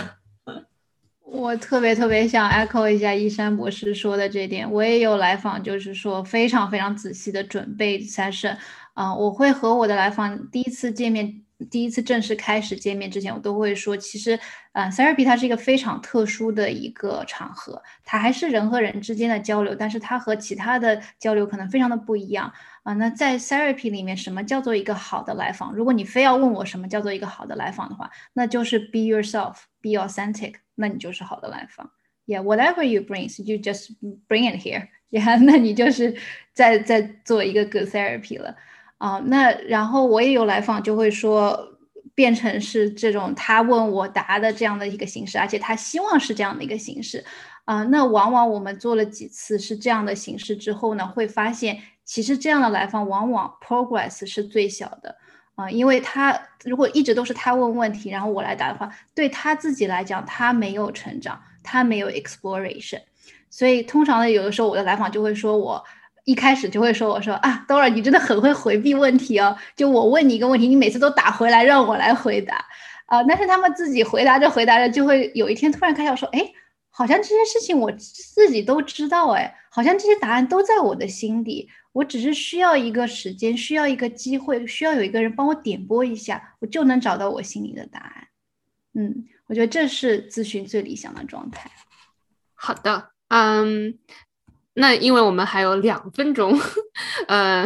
[1.26, 8.56] 我特别特别想 echo 一下一山博士说的这点，我也有来访，就是说非常非常仔细的准备 session。
[8.94, 11.42] 啊，我会和我的来访第一次见面。
[11.70, 14.40] 第一次正式开始见面之前，我都会说，其实，
[14.72, 22.52] 呃，therapy 它是一个非常特殊的一个场合，它还是人和人之间的交流，但是它和其他的交流可能非常的不一样
[22.84, 22.94] 啊。
[22.94, 25.74] 那在 therapy 里面，什么叫做一个好的来访？
[25.74, 31.92] 如果你非要问我什么叫做一个好的来访的话，那就是 be yourself，be authentic，那你就是好的来访。
[32.28, 33.92] Yeah，whatever you brings, you just
[34.28, 34.88] bring it here。
[35.12, 36.16] Yeah，那你就是
[36.54, 38.56] 在在做一个 good therapy 了。
[39.02, 41.60] 啊，那然后我也有来访，就会说
[42.14, 47.26] 变成是这种他问我答的这样的一个形式，而且他希望是这样的一个形式，
[47.66, 55.16] 啊，那往往我们做了几次是这样的形式之后呢，会发现其实这样的来访往往 progress 是最小的，
[55.56, 63.02] 啊，因为他如果一直都是他问问题，然后我来答的话，对他自己来讲他没有成长，他没有 exploration，
[63.50, 65.84] 所以通常呢，有的时候我的来访就会说我。
[66.24, 69.58] 一开始就会说：“我说啊，Dora，你真的很会回避问题哦。
[69.76, 72.64] 就我问你一个问题，你每次都打回来让我来回答，
[73.08, 76.52] 啊，但是他们自己回答着回答着，就会有一天突然开窍说：哎，
[76.92, 88.28] 好像这些事情我自己都知道，哎，好像这些答案都在我的心底，我只是需要一个时间，需要一个机会，需要有一个人帮我点拨一下，我就能找到我心里的答案。
[88.94, 91.72] 嗯，我觉得这是咨询最理想的状态。
[92.54, 93.98] 好的，嗯。”
[94.74, 96.58] 那因为我们还有两分钟，
[97.28, 97.66] 呃，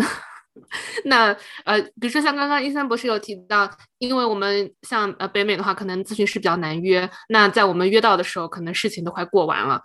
[1.06, 3.70] 那呃，比如说像刚刚一三博士有提到，
[4.00, 7.10] 因为我们像呃北美的话，可能咨询师比较难约。
[7.30, 9.82] 那在我们约到的时候，可能事情都快过完了。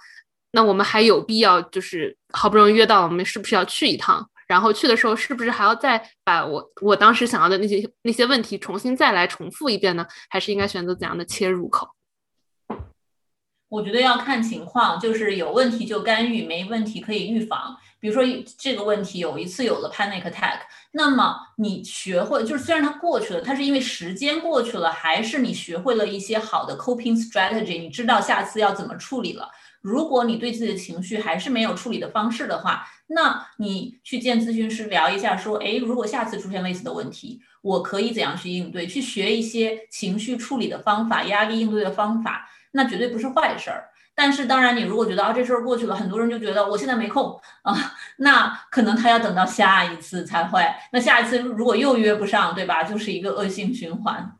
[0.52, 4.26] 那我们还有必要就是好不容易约到，我们是不是要去一趟？
[4.48, 10.04] 然后去的时候，是不是还要再把我我当时想要的那些那些问题重新再来重复一遍呢？
[10.28, 11.88] 还是应该选择怎样的切入口？
[13.70, 17.74] 我觉得要看情况，就是有问题就干预，没问题可以预防。
[18.00, 18.22] 比如说
[18.58, 20.58] 这个问题有一次有了 panic attack，
[20.92, 29.48] 那么你学会就是虽然它过去了，它是因为时间过去了，还是你学会了一些好的 coping strategy，你知道下次要怎么处理了。
[29.82, 38.86] 如果你对自己的情绪还是没有处理的方式的话，那你去见咨询师聊一下，说，诶，如果下次出现类似的问题，我可以怎样去应对？
[38.86, 42.48] 去学一些情绪处理的方法，压力应对的方法。
[42.72, 47.74] 那绝对不是坏事儿，但是当然，你如果觉得啊这事儿过去了，很多人就觉得我现在没空啊，
[48.18, 50.64] 那可能他要等到下一次才会。
[50.92, 52.82] 那下一次如果又约不上，对吧？
[52.84, 54.36] 就是一个恶性循环。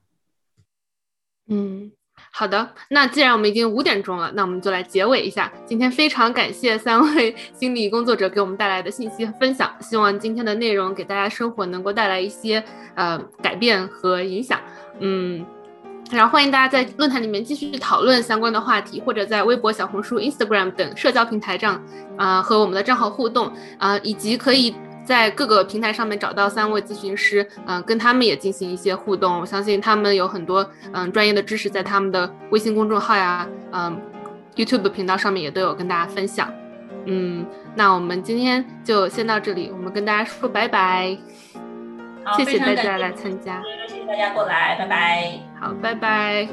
[1.48, 1.90] 嗯，
[2.30, 2.74] 好的。
[2.90, 5.52] 那既然我们已经五点钟了，那我们就来结尾一下。
[5.66, 12.62] 今天非常感谢三位 心理工作者给我们带来的信息分享，希望今天的内容给大家生活能够带来一些
[12.94, 14.60] 呃改变和影响。
[15.00, 15.44] 嗯。
[16.10, 21.80] 然后欢迎大家在论坛里面继续讨论相关的话题，或者在微博、小红书、Instagram 等社交平台上，
[22.16, 24.74] 啊，和我们的账号互动，啊，以及可以
[25.04, 29.38] 在各个平台上面找到三位咨询师，嗯，跟他们也进行一些互动。
[29.40, 33.96] 我相信他们有很多嗯专业的知识，在他们的微信公众号呀，嗯
[34.56, 36.52] ，YouTube 频道上面也都有跟大家分享。
[37.06, 37.46] 嗯，
[37.76, 41.16] 那我们今天就先到这里，我们跟大家说拜拜。
[42.36, 45.32] 谢谢大家来参加，谢谢大家过来，拜拜。
[45.58, 46.48] 好，拜拜。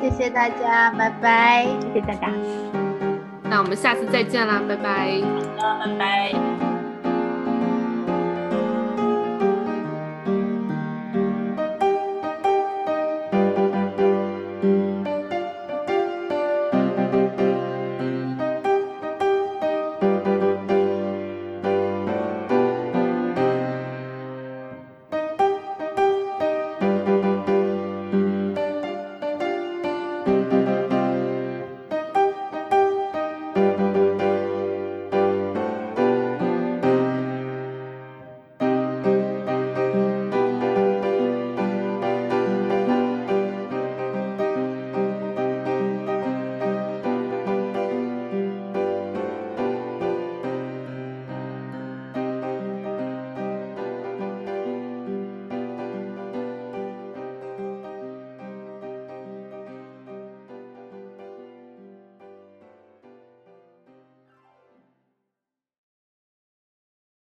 [0.00, 1.66] 谢谢大家，拜拜。
[1.92, 2.28] 谢谢大家。
[3.44, 5.20] 那我们下次再见啦，拜拜。
[5.58, 6.71] 好的，拜拜。